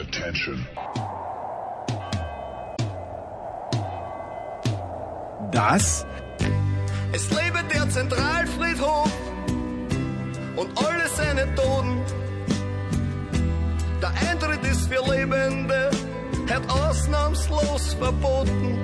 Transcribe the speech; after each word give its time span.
Attention. 0.00 0.66
Das 5.50 6.06
Es 7.12 7.30
lebe 7.30 7.64
der 7.74 7.88
Zentralfriedhof 7.90 9.10
und 10.56 10.68
alle 10.78 11.08
seine 11.08 11.52
Toten. 11.54 12.00
Der 14.00 14.12
Eintritt 14.30 14.64
ist 14.70 14.88
für 14.92 15.02
Lebende, 15.10 15.90
hat 16.48 16.70
ausnahmslos 16.70 17.94
verboten. 17.94 18.78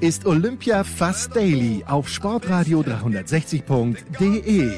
ist 0.00 0.26
Olympia 0.26 0.84
Fast 0.84 1.34
Daily 1.34 1.82
auf 1.88 2.08
sportradio 2.08 2.82
360.de. 2.82 4.76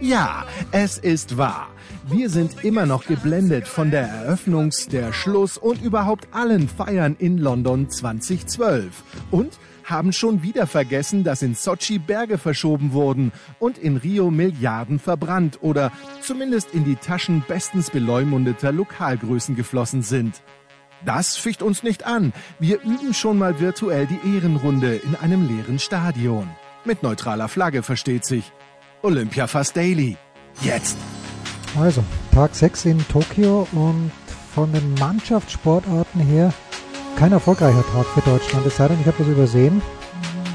Ja, 0.00 0.44
es 0.70 0.98
ist 0.98 1.36
wahr. 1.36 1.68
Wir 2.10 2.30
sind 2.30 2.64
immer 2.64 2.86
noch 2.86 3.04
geblendet 3.06 3.68
von 3.68 3.90
der 3.90 4.08
Eröffnungs-, 4.08 4.88
der 4.88 5.12
Schluss- 5.12 5.58
und 5.58 5.82
überhaupt 5.82 6.28
allen 6.32 6.66
Feiern 6.66 7.14
in 7.18 7.36
London 7.36 7.90
2012. 7.90 9.02
Und 9.30 9.58
haben 9.84 10.14
schon 10.14 10.42
wieder 10.42 10.66
vergessen, 10.66 11.22
dass 11.22 11.42
in 11.42 11.54
Sochi 11.54 11.98
Berge 11.98 12.38
verschoben 12.38 12.92
wurden 12.92 13.30
und 13.58 13.76
in 13.76 13.98
Rio 13.98 14.30
Milliarden 14.30 14.98
verbrannt 14.98 15.58
oder 15.60 15.92
zumindest 16.22 16.72
in 16.72 16.84
die 16.84 16.96
Taschen 16.96 17.44
bestens 17.46 17.90
beleumundeter 17.90 18.72
Lokalgrößen 18.72 19.54
geflossen 19.54 20.00
sind. 20.00 20.42
Das 21.04 21.36
ficht 21.36 21.62
uns 21.62 21.82
nicht 21.82 22.06
an. 22.06 22.32
Wir 22.58 22.80
üben 22.82 23.12
schon 23.12 23.36
mal 23.36 23.60
virtuell 23.60 24.06
die 24.06 24.34
Ehrenrunde 24.34 24.96
in 24.96 25.14
einem 25.14 25.46
leeren 25.46 25.78
Stadion. 25.78 26.48
Mit 26.86 27.02
neutraler 27.02 27.48
Flagge 27.48 27.82
versteht 27.82 28.24
sich. 28.24 28.50
Olympia 29.02 29.46
Fast 29.46 29.76
Daily. 29.76 30.16
Jetzt. 30.62 30.96
Also, 31.76 32.02
Tag 32.32 32.54
6 32.54 32.86
in 32.86 33.08
Tokio 33.08 33.66
und 33.72 34.10
von 34.54 34.72
den 34.72 34.94
Mannschaftssportarten 34.94 36.20
her 36.20 36.52
kein 37.16 37.32
erfolgreicher 37.32 37.84
Tag 37.92 38.06
für 38.06 38.20
Deutschland. 38.28 38.66
Es 38.66 38.76
sei 38.76 38.88
denn, 38.88 39.00
ich 39.00 39.06
habe 39.06 39.20
was 39.20 39.28
übersehen. 39.28 39.82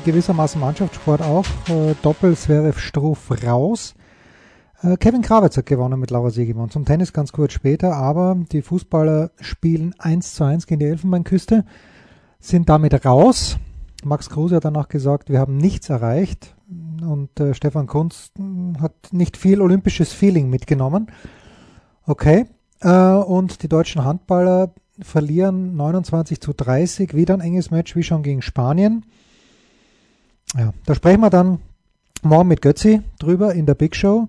Gewissermaßen 0.05 0.59
Mannschaftssport 0.59 1.21
auch. 1.21 1.45
Äh, 1.69 1.93
Doppel 2.01 2.35
Zverev 2.35 2.79
Struff 2.79 3.31
raus. 3.45 3.93
Äh, 4.81 4.97
Kevin 4.97 5.21
Krawitz 5.21 5.55
hat 5.55 5.65
gewonnen 5.65 5.99
mit 5.99 6.11
Laura 6.11 6.29
Siegemund. 6.29 6.73
Zum 6.73 6.83
Tennis 6.83 7.13
ganz 7.13 7.31
kurz 7.31 7.53
später, 7.53 7.95
aber 7.95 8.37
die 8.51 8.61
Fußballer 8.61 9.31
spielen 9.39 9.95
1 9.99 10.35
zu 10.35 10.43
1 10.43 10.67
gegen 10.67 10.79
die 10.79 10.87
Elfenbeinküste, 10.87 11.63
sind 12.39 12.67
damit 12.67 13.05
raus. 13.05 13.57
Max 14.03 14.29
Kruse 14.29 14.57
hat 14.57 14.65
danach 14.65 14.89
gesagt, 14.89 15.29
wir 15.29 15.39
haben 15.39 15.57
nichts 15.57 15.89
erreicht 15.89 16.55
und 17.05 17.39
äh, 17.39 17.53
Stefan 17.53 17.87
Kunz 17.87 18.31
hat 18.81 18.93
nicht 19.11 19.37
viel 19.37 19.61
olympisches 19.61 20.13
Feeling 20.13 20.49
mitgenommen. 20.49 21.07
Okay. 22.05 22.45
Äh, 22.81 22.89
und 22.89 23.63
die 23.63 23.69
deutschen 23.69 24.03
Handballer 24.03 24.73
verlieren 24.99 25.75
29 25.75 26.39
zu 26.39 26.53
30. 26.53 27.15
Wieder 27.15 27.33
ein 27.33 27.41
enges 27.41 27.71
Match 27.71 27.95
wie 27.95 28.03
schon 28.03 28.23
gegen 28.23 28.41
Spanien. 28.41 29.05
Ja, 30.57 30.73
da 30.85 30.95
sprechen 30.95 31.21
wir 31.21 31.29
dann 31.29 31.59
morgen 32.21 32.47
mit 32.47 32.61
Götzi 32.61 33.01
drüber 33.19 33.53
in 33.53 33.65
der 33.65 33.75
Big 33.75 33.95
Show. 33.95 34.27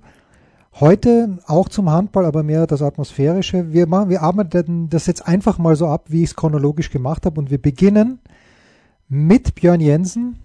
Heute 0.80 1.38
auch 1.46 1.68
zum 1.68 1.90
Handball, 1.90 2.24
aber 2.24 2.42
mehr 2.42 2.66
das 2.66 2.82
Atmosphärische. 2.82 3.72
Wir, 3.72 3.86
machen, 3.86 4.08
wir 4.08 4.22
arbeiten 4.22 4.88
das 4.88 5.06
jetzt 5.06 5.26
einfach 5.26 5.58
mal 5.58 5.76
so 5.76 5.86
ab, 5.86 6.06
wie 6.08 6.24
ich 6.24 6.30
es 6.30 6.36
chronologisch 6.36 6.90
gemacht 6.90 7.26
habe. 7.26 7.40
Und 7.40 7.50
wir 7.50 7.62
beginnen 7.62 8.18
mit 9.08 9.54
Björn 9.54 9.80
Jensen. 9.80 10.38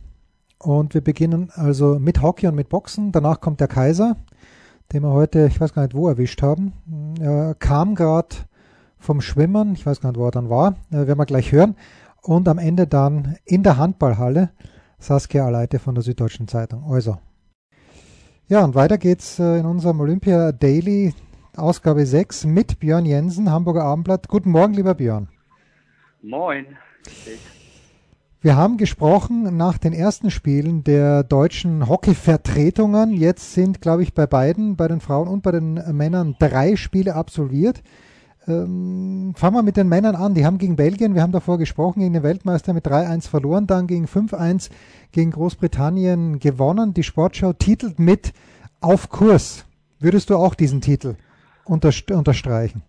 Und 0.62 0.94
wir 0.94 1.02
beginnen 1.02 1.52
also 1.54 2.00
mit 2.00 2.22
Hockey 2.22 2.48
und 2.48 2.56
mit 2.56 2.70
Boxen. 2.70 3.12
Danach 3.12 3.40
kommt 3.40 3.62
der 3.62 3.70
Kaiser, 3.70 4.18
den 4.92 5.04
wir 5.04 5.12
heute, 5.12 5.48
ich 5.48 5.60
weiß 5.60 5.74
gar 5.74 5.84
nicht 5.84 5.96
wo, 5.96 6.10
erwischt 6.10 6.42
haben. 6.42 6.74
Er 7.20 7.56
kam 7.56 7.96
gerade 7.96 8.36
vom 8.98 9.22
Schwimmen, 9.22 9.74
ich 9.74 9.86
weiß 9.86 10.02
gar 10.02 10.12
nicht, 10.12 10.20
wo 10.20 10.26
er 10.26 10.32
dann 10.32 10.50
war, 10.50 10.76
äh, 10.92 11.08
werden 11.08 11.18
wir 11.18 11.26
gleich 11.26 11.54
hören. 11.54 11.76
Und 12.22 12.50
am 12.50 12.58
Ende 12.58 12.86
dann 12.86 13.38
in 13.46 13.64
der 13.64 13.78
Handballhalle 13.78 14.50
Saskia 15.00 15.46
Aleite 15.46 15.80
von 15.80 15.96
der 15.96 16.04
Süddeutschen 16.04 16.50
Zeitung. 16.50 16.84
Also. 16.92 17.18
Ja, 18.50 18.64
und 18.66 18.76
weiter 18.76 18.98
geht's 18.98 19.40
äh, 19.40 19.60
in 19.60 19.66
unserem 19.66 20.02
Olympia 20.02 20.52
Daily, 20.52 21.14
Ausgabe 21.56 22.06
6 22.06 22.46
mit 22.46 22.80
Björn 22.80 23.06
Jensen, 23.06 23.50
Hamburger 23.50 23.86
Abendblatt. 23.86 24.28
Guten 24.28 24.52
Morgen, 24.52 24.74
lieber 24.74 24.96
Björn. 24.96 25.30
Moin. 26.22 26.66
Wir 28.42 28.56
haben 28.56 28.78
gesprochen 28.78 29.58
nach 29.58 29.78
den 29.78 29.92
ersten 29.92 30.32
Spielen 30.32 30.86
der 30.86 31.24
deutschen 31.24 31.90
Hockeyvertretungen. 31.90 33.12
Jetzt 33.12 33.54
sind, 33.54 33.82
glaube 33.82 34.02
ich, 34.04 34.14
bei 34.14 34.28
beiden, 34.28 34.78
bei 34.78 34.88
den 34.88 35.02
Frauen 35.02 35.28
und 35.28 35.44
bei 35.44 35.52
den 35.52 35.74
Männern, 35.92 36.38
drei 36.40 36.78
Spiele 36.78 37.16
absolviert. 37.16 37.84
Ähm, 38.48 39.34
fangen 39.36 39.58
wir 39.58 39.62
mit 39.62 39.76
den 39.76 39.90
Männern 39.90 40.16
an. 40.16 40.36
Die 40.36 40.46
haben 40.46 40.58
gegen 40.58 40.78
Belgien, 40.78 41.16
wir 41.16 41.22
haben 41.22 41.34
davor 41.34 41.58
gesprochen, 41.58 42.00
gegen 42.00 42.14
den 42.14 42.24
Weltmeister 42.24 42.72
mit 42.72 42.88
3-1 42.88 43.28
verloren, 43.28 43.68
dann 43.68 43.88
gegen 43.88 44.06
5-1 44.06 44.70
gegen 45.12 45.32
Großbritannien 45.32 46.40
gewonnen. 46.40 46.94
Die 46.94 47.04
Sportschau 47.04 47.52
titelt 47.52 48.00
mit 48.00 48.32
Auf 48.80 49.10
Kurs. 49.10 49.66
Würdest 50.00 50.30
du 50.30 50.38
auch 50.38 50.56
diesen 50.56 50.80
Titel 50.80 51.18
unterst 51.66 52.10
unterstreichen? 52.10 52.84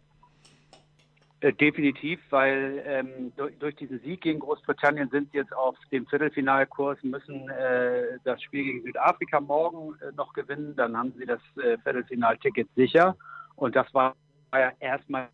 Äh, 1.42 1.54
definitiv, 1.54 2.20
weil 2.28 2.82
ähm, 2.84 3.32
durch, 3.34 3.56
durch, 3.58 3.76
diesen 3.76 3.98
Sieg 4.00 4.20
gegen 4.20 4.40
Großbritannien 4.40 5.08
sind 5.08 5.32
sie 5.32 5.38
jetzt 5.38 5.54
auf 5.54 5.74
dem 5.90 6.06
Viertelfinalkurs, 6.06 7.02
müssen 7.02 7.48
äh, 7.48 8.18
das 8.24 8.42
Spiel 8.42 8.64
gegen 8.64 8.82
Südafrika 8.82 9.40
morgen 9.40 9.94
äh, 10.02 10.12
noch 10.16 10.34
gewinnen, 10.34 10.76
dann 10.76 10.94
haben 10.94 11.14
sie 11.16 11.24
das 11.24 11.40
äh, 11.56 11.78
Viertelfinalticket 11.78 12.68
sicher. 12.76 13.16
Und 13.56 13.74
das 13.74 13.92
war 13.94 14.14
ja 14.52 14.72
erstmal 14.80 15.30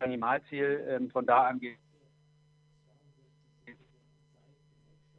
Minimalziel. 0.00 0.84
Ähm, 0.86 1.10
von 1.10 1.24
da 1.24 1.44
an 1.44 1.60
geht 1.60 1.78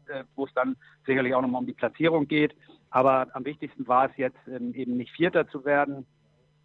äh, 0.08 0.24
wo 0.36 0.46
es 0.46 0.54
dann 0.54 0.76
sicherlich 1.08 1.34
auch 1.34 1.42
nochmal 1.42 1.62
um 1.62 1.68
die 1.68 1.74
Platzierung 1.74 2.28
geht. 2.28 2.56
Aber 2.92 3.28
am 3.34 3.44
wichtigsten 3.46 3.88
war 3.88 4.12
es 4.12 4.18
jetzt 4.18 4.38
ähm, 4.48 4.76
eben 4.76 4.98
nicht 4.98 5.12
Vierter 5.12 5.48
zu 5.48 5.66
werden 5.66 6.06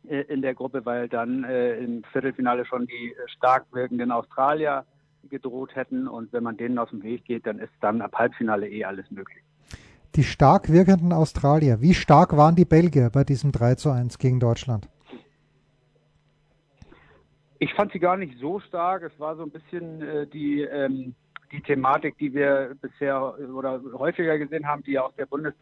in 0.05 0.43
der 0.43 0.55
Gruppe, 0.55 0.85
weil 0.85 1.09
dann 1.09 1.45
äh, 1.45 1.77
im 1.77 2.03
Viertelfinale 2.13 2.65
schon 2.65 2.87
die 2.87 3.15
stark 3.27 3.67
wirkenden 3.73 4.11
Australier 4.11 4.85
gedroht 5.29 5.75
hätten. 5.77 6.09
Und 6.09 6.33
wenn 6.33 6.43
man 6.43 6.57
denen 6.57 6.79
aus 6.79 6.91
dem 6.91 7.03
Weg 7.03 7.25
geht, 7.25 7.47
dann 7.47 7.59
ist 7.59 7.73
dann 7.81 8.01
ab 8.01 8.15
Halbfinale 8.15 8.69
eh 8.69 8.85
alles 8.85 9.11
möglich. 9.11 9.43
Die 10.17 10.25
stark 10.25 10.73
wirkenden 10.73 11.13
Australier, 11.13 11.81
wie 11.81 11.95
stark 11.95 12.37
waren 12.37 12.57
die 12.57 12.65
Belgier 12.65 13.11
bei 13.11 13.23
diesem 13.23 13.53
3 13.53 13.77
zu 13.77 13.91
1 13.91 14.19
gegen 14.19 14.41
Deutschland? 14.41 14.89
Ich 17.61 17.75
fand 17.75 17.93
sie 17.93 18.01
gar 18.01 18.17
nicht 18.17 18.39
so 18.41 18.59
stark. 18.59 19.03
Es 19.03 19.21
war 19.21 19.37
so 19.37 19.43
ein 19.43 19.51
bisschen 19.51 20.03
äh, 20.03 20.27
die, 20.27 20.63
ähm, 20.63 21.15
die 21.53 21.61
Thematik, 21.61 22.17
die 22.19 22.33
wir 22.33 22.75
bisher 22.81 23.35
oder 23.55 23.81
häufiger 23.93 24.39
gesehen 24.39 24.67
haben, 24.67 24.83
die 24.83 24.99
auch 24.99 25.13
der 25.13 25.27
Bundes 25.27 25.55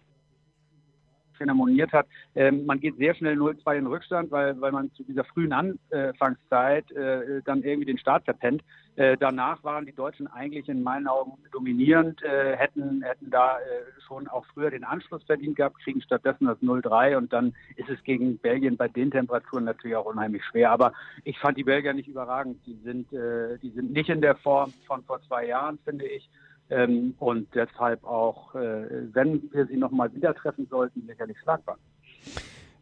moniert 1.46 1.92
hat. 1.92 2.06
Ähm, 2.34 2.66
man 2.66 2.80
geht 2.80 2.96
sehr 2.96 3.14
schnell 3.14 3.38
0-2 3.38 3.78
in 3.78 3.86
Rückstand, 3.86 4.30
weil, 4.30 4.60
weil 4.60 4.72
man 4.72 4.92
zu 4.92 5.02
dieser 5.04 5.24
frühen 5.24 5.52
Anfangszeit 5.52 6.90
äh, 6.92 7.42
dann 7.44 7.62
irgendwie 7.62 7.86
den 7.86 7.98
Start 7.98 8.24
verpennt. 8.24 8.62
Äh, 8.98 9.16
danach 9.16 9.62
waren 9.62 9.86
die 9.86 9.94
Deutschen 9.94 10.26
eigentlich 10.26 10.68
in 10.68 10.82
meinen 10.82 11.06
Augen 11.06 11.38
dominierend, 11.52 12.20
äh, 12.24 12.56
hätten, 12.56 13.02
hätten 13.02 13.30
da 13.30 13.58
äh, 13.58 14.00
schon 14.08 14.26
auch 14.26 14.44
früher 14.52 14.72
den 14.72 14.82
Anschluss 14.82 15.22
verdient 15.22 15.54
gehabt, 15.54 15.78
kriegen 15.84 16.02
stattdessen 16.02 16.46
das 16.46 16.58
0-3 16.58 17.16
und 17.16 17.32
dann 17.32 17.54
ist 17.76 17.88
es 17.88 18.02
gegen 18.02 18.38
Belgien 18.38 18.76
bei 18.76 18.88
den 18.88 19.12
Temperaturen 19.12 19.62
natürlich 19.62 19.96
auch 19.96 20.06
unheimlich 20.06 20.44
schwer. 20.46 20.72
Aber 20.72 20.94
ich 21.22 21.38
fand 21.38 21.56
die 21.56 21.62
Belgier 21.62 21.92
nicht 21.92 22.08
überragend. 22.08 22.58
Die 22.66 22.74
sind, 22.82 23.12
äh, 23.12 23.58
die 23.58 23.70
sind 23.70 23.92
nicht 23.92 24.08
in 24.08 24.20
der 24.20 24.34
Form 24.34 24.72
von 24.88 25.04
vor 25.04 25.22
zwei 25.28 25.46
Jahren, 25.46 25.78
finde 25.84 26.04
ich. 26.04 26.28
Ähm, 26.70 27.14
und 27.18 27.48
deshalb 27.54 28.04
auch, 28.04 28.54
äh, 28.54 29.12
wenn 29.12 29.42
wir 29.52 29.66
sie 29.66 29.76
nochmal 29.76 30.12
wieder 30.14 30.34
treffen 30.34 30.66
sollten, 30.70 31.06
sicherlich 31.06 31.38
schlagbar. 31.42 31.78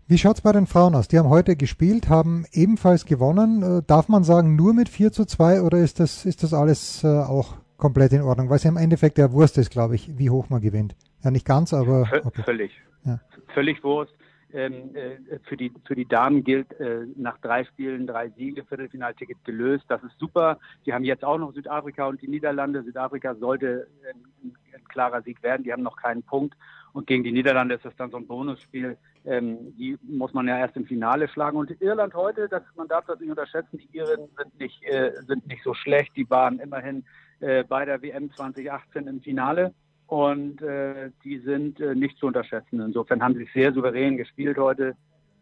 Wie 0.08 0.18
schaut's 0.18 0.40
bei 0.40 0.52
den 0.52 0.66
Frauen 0.66 0.94
aus? 0.94 1.08
Die 1.08 1.18
haben 1.18 1.28
heute 1.28 1.56
gespielt, 1.56 2.08
haben 2.08 2.46
ebenfalls 2.52 3.06
gewonnen. 3.06 3.62
Äh, 3.62 3.82
darf 3.86 4.08
man 4.08 4.22
sagen, 4.24 4.54
nur 4.54 4.72
mit 4.72 4.88
4 4.88 5.12
zu 5.12 5.24
2 5.24 5.62
oder 5.62 5.78
ist 5.78 6.00
das, 6.00 6.24
ist 6.24 6.42
das 6.42 6.54
alles 6.54 7.02
äh, 7.02 7.08
auch 7.08 7.56
komplett 7.76 8.12
in 8.12 8.22
Ordnung? 8.22 8.48
Weil 8.48 8.56
es 8.56 8.64
ja 8.64 8.70
im 8.70 8.76
Endeffekt 8.76 9.18
der 9.18 9.32
Wurst 9.32 9.58
ist, 9.58 9.70
glaube 9.70 9.94
ich, 9.96 10.16
wie 10.18 10.30
hoch 10.30 10.48
man 10.48 10.60
gewinnt. 10.60 10.94
Ja, 11.24 11.30
nicht 11.30 11.46
ganz, 11.46 11.74
aber. 11.74 12.08
Okay. 12.24 12.42
Völlig. 12.44 12.72
Ja. 13.04 13.20
Völlig 13.52 13.82
Wurst. 13.82 14.12
Ähm, 14.52 14.94
äh, 14.94 15.38
für, 15.44 15.56
die, 15.56 15.72
für 15.86 15.96
die 15.96 16.06
Damen 16.06 16.44
gilt 16.44 16.72
äh, 16.78 17.06
nach 17.16 17.38
drei 17.38 17.64
Spielen 17.64 18.06
drei 18.06 18.30
Siege, 18.30 18.64
Viertelfinalticket 18.64 19.44
gelöst. 19.44 19.84
Das 19.88 20.02
ist 20.04 20.18
super. 20.18 20.58
Die 20.84 20.92
haben 20.92 21.04
jetzt 21.04 21.24
auch 21.24 21.38
noch 21.38 21.52
Südafrika 21.52 22.06
und 22.06 22.22
die 22.22 22.28
Niederlande. 22.28 22.82
Südafrika 22.84 23.34
sollte 23.34 23.88
ein, 24.08 24.54
ein 24.72 24.84
klarer 24.88 25.22
Sieg 25.22 25.42
werden. 25.42 25.64
Die 25.64 25.72
haben 25.72 25.82
noch 25.82 25.96
keinen 25.96 26.22
Punkt. 26.22 26.54
Und 26.92 27.06
gegen 27.06 27.24
die 27.24 27.32
Niederlande 27.32 27.74
ist 27.74 27.84
das 27.84 27.96
dann 27.96 28.10
so 28.10 28.16
ein 28.16 28.26
Bonusspiel. 28.26 28.96
Ähm, 29.24 29.76
die 29.76 29.98
muss 30.02 30.32
man 30.32 30.48
ja 30.48 30.58
erst 30.58 30.76
im 30.76 30.86
Finale 30.86 31.28
schlagen. 31.28 31.58
Und 31.58 31.78
Irland 31.82 32.14
heute, 32.14 32.48
das, 32.48 32.62
man 32.76 32.88
darf 32.88 33.04
das 33.06 33.20
nicht 33.20 33.30
unterschätzen, 33.30 33.78
die 33.78 33.96
Iren 33.96 34.28
sind 34.36 34.58
nicht, 34.58 34.82
äh, 34.84 35.12
sind 35.26 35.46
nicht 35.46 35.62
so 35.62 35.74
schlecht. 35.74 36.16
Die 36.16 36.30
waren 36.30 36.60
immerhin 36.60 37.04
äh, 37.40 37.64
bei 37.64 37.84
der 37.84 38.00
WM 38.00 38.32
2018 38.32 39.08
im 39.08 39.20
Finale 39.20 39.74
und 40.06 40.62
äh, 40.62 41.10
die 41.24 41.38
sind 41.38 41.80
äh, 41.80 41.94
nicht 41.94 42.18
zu 42.18 42.26
unterschätzen. 42.26 42.80
Insofern 42.80 43.22
haben 43.22 43.34
sie 43.34 43.48
sehr 43.52 43.72
souverän 43.72 44.16
gespielt 44.16 44.56
heute, 44.56 44.94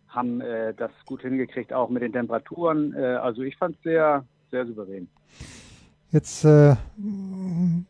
haben 0.09 0.41
äh, 0.41 0.73
das 0.75 0.91
gut 1.07 1.23
hingekriegt, 1.23 1.73
auch 1.73 1.91
mit 1.91 2.03
den 2.03 2.13
Temperaturen. 2.13 2.95
Äh, 2.95 3.05
also 3.05 3.43
ich 3.43 3.57
fand 3.57 3.77
es 3.77 3.83
sehr, 3.83 4.25
sehr 4.51 4.67
souverän. 4.67 5.09
Jetzt 6.15 6.45
äh, 6.45 6.77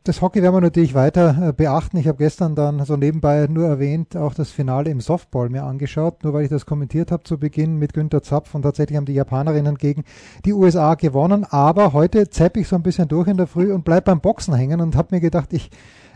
das 0.03 0.23
Hockey 0.23 0.41
werden 0.41 0.55
wir 0.55 0.63
natürlich 0.63 0.95
weiter 0.95 1.51
äh, 1.51 1.53
beachten. 1.53 1.99
Ich 1.99 2.09
habe 2.09 2.17
gestern 2.17 2.55
dann 2.55 2.83
so 2.87 2.97
nebenbei 2.97 3.47
nur 3.51 3.67
erwähnt, 3.67 4.17
auch 4.17 4.33
das 4.33 4.51
Finale 4.51 4.89
im 4.89 5.03
Softball 5.03 5.51
mir 5.51 5.65
angeschaut, 5.65 6.25
nur 6.25 6.33
weil 6.33 6.45
ich 6.45 6.49
das 6.49 6.65
kommentiert 6.65 7.13
habe 7.13 7.23
zu 7.25 7.39
Beginn 7.39 7.77
mit 7.77 7.93
Günter 7.93 8.23
Zapf 8.23 8.55
und 8.55 8.63
tatsächlich 8.63 8.97
haben 8.97 9.05
die 9.05 9.13
Japanerinnen 9.13 9.77
gegen 9.77 10.05
die 10.47 10.55
USA 10.55 10.95
gewonnen. 10.95 11.45
Aber 11.45 11.93
heute 11.93 12.31
zepp 12.31 12.57
ich 12.57 12.67
so 12.67 12.77
ein 12.77 12.83
bisschen 12.83 13.09
durch 13.09 13.29
in 13.29 13.37
der 13.37 13.47
Früh 13.47 13.75
und 13.75 13.85
bleib 13.85 14.07
beim 14.07 14.23
Boxen 14.23 14.55
hängen 14.55 14.81
und 14.81 14.97
habe 14.97 15.15
mir 15.15 15.21
gedacht, 15.21 15.53
ich 15.53 15.69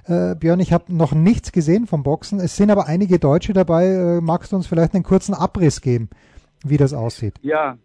äh, 0.06 0.34
Björn, 0.34 0.60
ich 0.60 0.72
habe 0.72 0.94
noch 0.94 1.12
nichts 1.12 1.52
gesehen 1.52 1.86
vom 1.86 2.02
Boxen. 2.02 2.40
Es 2.40 2.56
sind 2.56 2.70
aber 2.70 2.86
einige 2.86 3.18
Deutsche 3.18 3.52
dabei. 3.52 3.86
Äh, 3.86 4.20
magst 4.20 4.52
du 4.52 4.56
uns 4.56 4.66
vielleicht 4.66 4.94
einen 4.94 5.04
kurzen 5.04 5.34
Abriss 5.34 5.80
geben, 5.80 6.08
wie 6.64 6.76
das 6.76 6.94
aussieht? 6.94 7.34
Ja, 7.42 7.76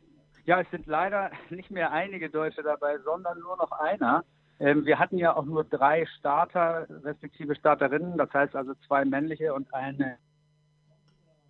ja, 0.45 0.59
es 0.59 0.69
sind 0.71 0.85
leider 0.85 1.31
nicht 1.49 1.71
mehr 1.71 1.91
einige 1.91 2.29
Deutsche 2.29 2.63
dabei, 2.63 2.97
sondern 3.03 3.39
nur 3.39 3.57
noch 3.57 3.71
einer. 3.71 4.23
Ähm, 4.59 4.85
wir 4.85 4.99
hatten 4.99 5.17
ja 5.17 5.35
auch 5.35 5.45
nur 5.45 5.63
drei 5.63 6.05
Starter, 6.19 6.87
respektive 7.03 7.55
Starterinnen, 7.55 8.17
das 8.17 8.31
heißt 8.33 8.55
also 8.55 8.73
zwei 8.87 9.03
männliche 9.03 9.53
und 9.53 9.73
eine 9.73 10.17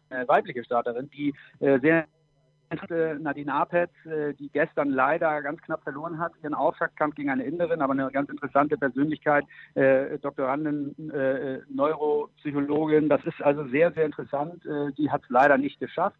äh, 0.09 0.27
weibliche 0.27 0.63
Starterin, 0.63 1.09
die 1.09 1.33
äh, 1.59 1.79
sehr 1.79 2.05
Nadine 3.19 3.53
Apetz, 3.53 3.91
äh, 4.05 4.33
die 4.33 4.49
gestern 4.49 4.89
leider 4.89 5.41
ganz 5.41 5.61
knapp 5.61 5.83
verloren 5.83 6.19
hat, 6.19 6.33
ihren 6.41 6.53
Auftaktkampf 6.53 7.15
gegen 7.15 7.29
eine 7.29 7.43
Inderin, 7.43 7.81
aber 7.81 7.93
eine 7.93 8.09
ganz 8.11 8.29
interessante 8.29 8.77
Persönlichkeit, 8.77 9.45
äh, 9.75 10.17
Doktorandin, 10.19 11.09
äh, 11.11 11.59
Neuropsychologin. 11.69 13.09
Das 13.09 13.23
ist 13.25 13.41
also 13.41 13.67
sehr, 13.67 13.91
sehr 13.91 14.05
interessant. 14.05 14.65
Äh, 14.65 14.91
die 14.93 15.09
hat 15.11 15.23
es 15.23 15.29
leider 15.29 15.57
nicht 15.57 15.79
geschafft. 15.79 16.17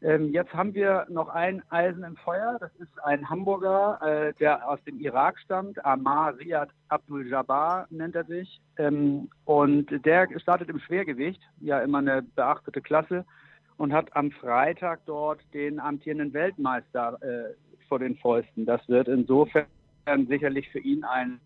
Ähm, 0.00 0.32
jetzt 0.32 0.52
haben 0.52 0.74
wir 0.74 1.06
noch 1.08 1.28
ein 1.28 1.62
Eisen 1.70 2.02
im 2.02 2.16
Feuer. 2.16 2.56
Das 2.58 2.74
ist 2.80 3.04
ein 3.04 3.30
Hamburger, 3.30 4.32
der 4.40 4.68
aus 4.68 4.82
dem 4.82 4.98
Irak 4.98 5.38
stammt. 5.38 5.84
Amar 5.84 6.36
Riyad 6.38 6.70
Abdul 6.88 7.28
Jabbar 7.28 7.86
nennt 7.90 8.16
er 8.16 8.24
sich. 8.24 8.60
Ähm, 8.78 9.30
und 9.44 10.04
der 10.04 10.28
startet 10.40 10.68
im 10.70 10.80
Schwergewicht, 10.80 11.40
ja 11.60 11.80
immer 11.80 11.98
eine 11.98 12.22
beachtete 12.22 12.80
Klasse, 12.80 13.24
und 13.76 13.92
hat 13.92 14.14
am 14.16 14.30
Freitag 14.30 15.00
dort 15.06 15.40
den 15.54 15.80
amtierenden 15.80 16.32
Weltmeister 16.32 17.18
äh, 17.22 17.54
vor 17.88 17.98
den 17.98 18.16
Fäusten. 18.16 18.66
Das 18.66 18.86
wird 18.88 19.08
insofern 19.08 19.66
sicherlich 20.28 20.68
für 20.70 20.80
ihn 20.80 21.04
ein 21.04 21.40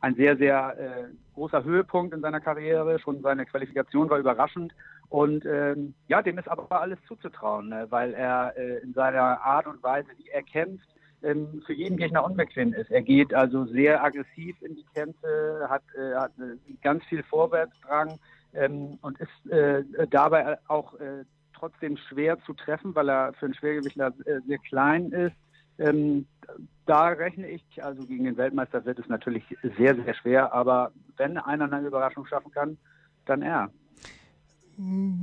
ein 0.00 0.14
sehr, 0.14 0.36
sehr 0.36 0.76
äh, 0.78 1.04
großer 1.34 1.64
Höhepunkt 1.64 2.14
in 2.14 2.20
seiner 2.20 2.40
Karriere. 2.40 2.98
Schon 2.98 3.22
seine 3.22 3.46
Qualifikation 3.46 4.08
war 4.08 4.18
überraschend. 4.18 4.72
Und 5.08 5.44
ähm, 5.46 5.94
ja, 6.08 6.22
dem 6.22 6.38
ist 6.38 6.48
aber 6.48 6.80
alles 6.80 6.98
zuzutrauen, 7.06 7.68
ne? 7.68 7.86
weil 7.90 8.12
er 8.14 8.54
äh, 8.56 8.78
in 8.78 8.92
seiner 8.92 9.40
Art 9.40 9.66
und 9.66 9.82
Weise, 9.82 10.08
wie 10.18 10.28
er 10.28 10.42
kämpft, 10.42 10.88
ähm, 11.22 11.62
für 11.64 11.72
jeden 11.72 11.96
Gegner 11.96 12.24
unbequem 12.24 12.72
ist. 12.72 12.90
Er 12.90 13.02
geht 13.02 13.32
also 13.32 13.64
sehr 13.66 14.02
aggressiv 14.02 14.60
in 14.62 14.76
die 14.76 14.86
Kämpfe, 14.94 15.66
hat, 15.68 15.82
äh, 15.96 16.14
hat 16.14 16.32
äh, 16.38 16.56
ganz 16.82 17.04
viel 17.04 17.22
Vorwärtsdrang 17.22 18.18
ähm, 18.56 18.98
und 19.02 19.18
ist 19.20 19.50
äh, 19.50 19.84
dabei 20.10 20.58
auch 20.68 20.94
äh, 20.94 21.24
trotzdem 21.54 21.96
schwer 21.96 22.38
zu 22.44 22.54
treffen, 22.54 22.94
weil 22.94 23.08
er 23.08 23.32
für 23.34 23.46
einen 23.46 23.54
Schwergewichtler 23.54 24.12
äh, 24.24 24.40
sehr 24.46 24.58
klein 24.58 25.12
ist. 25.12 25.36
Ähm, 25.78 26.26
da 26.86 27.08
rechne 27.08 27.48
ich, 27.48 27.62
also 27.82 28.06
gegen 28.06 28.24
den 28.24 28.36
Weltmeister 28.36 28.84
wird 28.84 28.98
es 28.98 29.08
natürlich 29.08 29.44
sehr, 29.76 29.94
sehr 29.94 30.14
schwer, 30.14 30.52
aber 30.52 30.92
wenn 31.16 31.36
einer 31.36 31.70
eine 31.70 31.86
Überraschung 31.86 32.26
schaffen 32.26 32.50
kann, 32.50 32.78
dann 33.26 33.42
er 33.42 33.70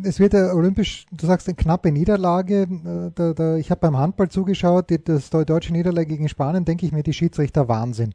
es 0.03 0.19
wird 0.19 0.33
ja 0.33 0.51
olympisch, 0.53 1.05
du 1.11 1.27
sagst 1.27 1.47
eine 1.47 1.55
knappe 1.55 1.91
Niederlage. 1.91 2.63
Äh, 2.63 3.11
da, 3.13 3.33
da, 3.33 3.57
ich 3.57 3.69
habe 3.69 3.81
beim 3.81 3.97
Handball 3.97 4.29
zugeschaut, 4.29 4.89
die, 4.89 5.03
das 5.03 5.29
deutsche 5.29 5.73
Niederlage 5.73 6.07
gegen 6.07 6.27
Spanien, 6.27 6.65
denke 6.65 6.85
ich 6.85 6.91
mir, 6.91 7.03
die 7.03 7.13
Schiedsrichter 7.13 7.67
Wahnsinn. 7.67 8.13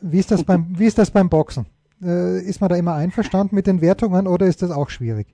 Wie 0.00 0.18
ist 0.18 0.30
das 0.30 0.44
beim, 0.44 0.78
wie 0.78 0.86
ist 0.86 0.98
das 0.98 1.10
beim 1.10 1.28
Boxen? 1.28 1.66
Äh, 2.02 2.40
ist 2.40 2.60
man 2.60 2.70
da 2.70 2.76
immer 2.76 2.94
einverstanden 2.94 3.54
mit 3.54 3.66
den 3.66 3.80
Wertungen 3.80 4.26
oder 4.26 4.46
ist 4.46 4.62
das 4.62 4.70
auch 4.70 4.90
schwierig? 4.90 5.26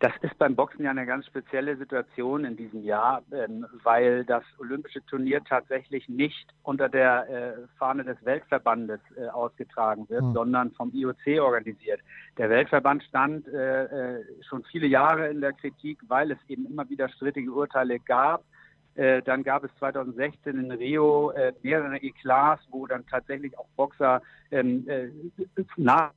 Das 0.00 0.12
ist 0.22 0.36
beim 0.38 0.54
Boxen 0.54 0.84
ja 0.84 0.90
eine 0.90 1.06
ganz 1.06 1.24
spezielle 1.26 1.76
Situation 1.76 2.44
in 2.44 2.56
diesem 2.56 2.82
Jahr, 2.82 3.22
ähm, 3.32 3.64
weil 3.84 4.24
das 4.24 4.42
Olympische 4.58 5.04
Turnier 5.06 5.42
tatsächlich 5.44 6.08
nicht 6.08 6.52
unter 6.62 6.88
der 6.88 7.28
äh, 7.30 7.52
Fahne 7.78 8.04
des 8.04 8.22
Weltverbandes 8.24 9.00
äh, 9.16 9.28
ausgetragen 9.28 10.06
wird, 10.08 10.22
mhm. 10.22 10.34
sondern 10.34 10.72
vom 10.72 10.92
IOC 10.92 11.40
organisiert. 11.40 12.00
Der 12.36 12.50
Weltverband 12.50 13.02
stand 13.04 13.46
schon 14.48 14.64
viele 14.64 14.88
Jahre 14.88 15.28
in 15.28 15.40
der 15.40 15.52
Kritik, 15.52 16.00
weil 16.08 16.32
es 16.32 16.38
eben 16.48 16.66
immer 16.66 16.88
wieder 16.90 17.08
strittige 17.08 17.52
Urteile 17.52 18.00
gab. 18.00 18.42
Äh, 18.94 19.22
dann 19.22 19.42
gab 19.42 19.64
es 19.64 19.70
2016 19.78 20.58
in 20.58 20.70
Rio 20.70 21.30
äh, 21.30 21.52
mehrere 21.62 21.98
Eklats, 21.98 22.62
wo 22.70 22.86
dann 22.86 23.06
tatsächlich 23.06 23.58
auch 23.58 23.66
Boxer 23.76 24.22
ähm, 24.50 24.86
nach 25.76 26.12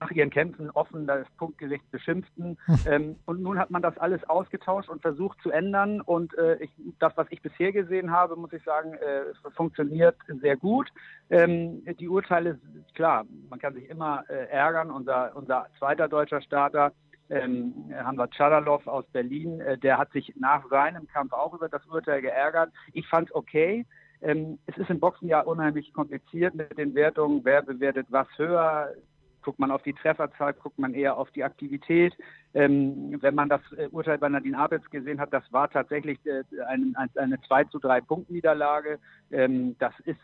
nach 0.00 0.10
ihren 0.10 0.30
Kämpfen 0.30 0.70
offen 0.70 1.06
das 1.06 1.26
Punktgericht 1.36 1.88
beschimpften. 1.90 2.58
Hm. 2.64 2.76
Ähm, 2.86 3.16
und 3.26 3.42
nun 3.42 3.58
hat 3.58 3.70
man 3.70 3.82
das 3.82 3.96
alles 3.98 4.24
ausgetauscht 4.28 4.88
und 4.88 5.02
versucht 5.02 5.40
zu 5.42 5.50
ändern. 5.50 6.00
Und 6.00 6.36
äh, 6.38 6.56
ich, 6.56 6.70
das, 6.98 7.12
was 7.16 7.26
ich 7.30 7.42
bisher 7.42 7.70
gesehen 7.70 8.10
habe, 8.10 8.36
muss 8.36 8.52
ich 8.52 8.64
sagen, 8.64 8.94
äh, 8.94 9.24
funktioniert 9.54 10.16
sehr 10.40 10.56
gut. 10.56 10.88
Ähm, 11.28 11.84
die 11.98 12.08
Urteile, 12.08 12.58
klar, 12.94 13.26
man 13.50 13.58
kann 13.58 13.74
sich 13.74 13.88
immer 13.88 14.24
äh, 14.28 14.46
ärgern. 14.46 14.90
Unser, 14.90 15.36
unser 15.36 15.66
zweiter 15.78 16.08
deutscher 16.08 16.40
Starter, 16.40 16.92
ähm, 17.30 17.72
Hanwar 17.94 18.28
Chadalov 18.28 18.86
aus 18.86 19.06
Berlin, 19.12 19.60
äh, 19.60 19.78
der 19.78 19.98
hat 19.98 20.12
sich 20.12 20.34
nach 20.36 20.68
seinem 20.68 21.06
Kampf 21.06 21.32
auch 21.32 21.54
über 21.54 21.68
das 21.68 21.86
Urteil 21.86 22.20
geärgert. 22.20 22.72
Ich 22.92 23.06
fand 23.08 23.34
okay. 23.34 23.86
Ähm, 24.22 24.58
es 24.66 24.76
ist 24.76 24.90
im 24.90 25.00
Boxen 25.00 25.28
ja 25.28 25.40
unheimlich 25.40 25.92
kompliziert 25.92 26.54
mit 26.54 26.76
den 26.76 26.94
Wertungen. 26.94 27.40
Wer 27.44 27.62
bewertet 27.62 28.06
was 28.10 28.26
höher? 28.36 28.94
Guckt 29.42 29.58
man 29.58 29.70
auf 29.70 29.82
die 29.82 29.94
Trefferzahl, 29.94 30.52
guckt 30.52 30.78
man 30.78 30.92
eher 30.92 31.16
auf 31.16 31.30
die 31.30 31.44
Aktivität. 31.44 32.14
Ähm, 32.52 33.16
wenn 33.22 33.34
man 33.34 33.48
das 33.48 33.62
äh, 33.76 33.88
Urteil 33.90 34.18
bei 34.18 34.28
Nadine 34.28 34.58
Abitz 34.58 34.90
gesehen 34.90 35.20
hat, 35.20 35.32
das 35.32 35.44
war 35.52 35.70
tatsächlich 35.70 36.18
äh, 36.26 36.42
ein, 36.68 36.94
ein, 36.96 37.08
eine 37.14 37.40
2 37.40 37.64
zu 37.64 37.78
3 37.78 38.02
Punkt 38.02 38.30
Niederlage. 38.30 38.98
Ähm, 39.30 39.76
das 39.78 39.94
ist, 40.00 40.20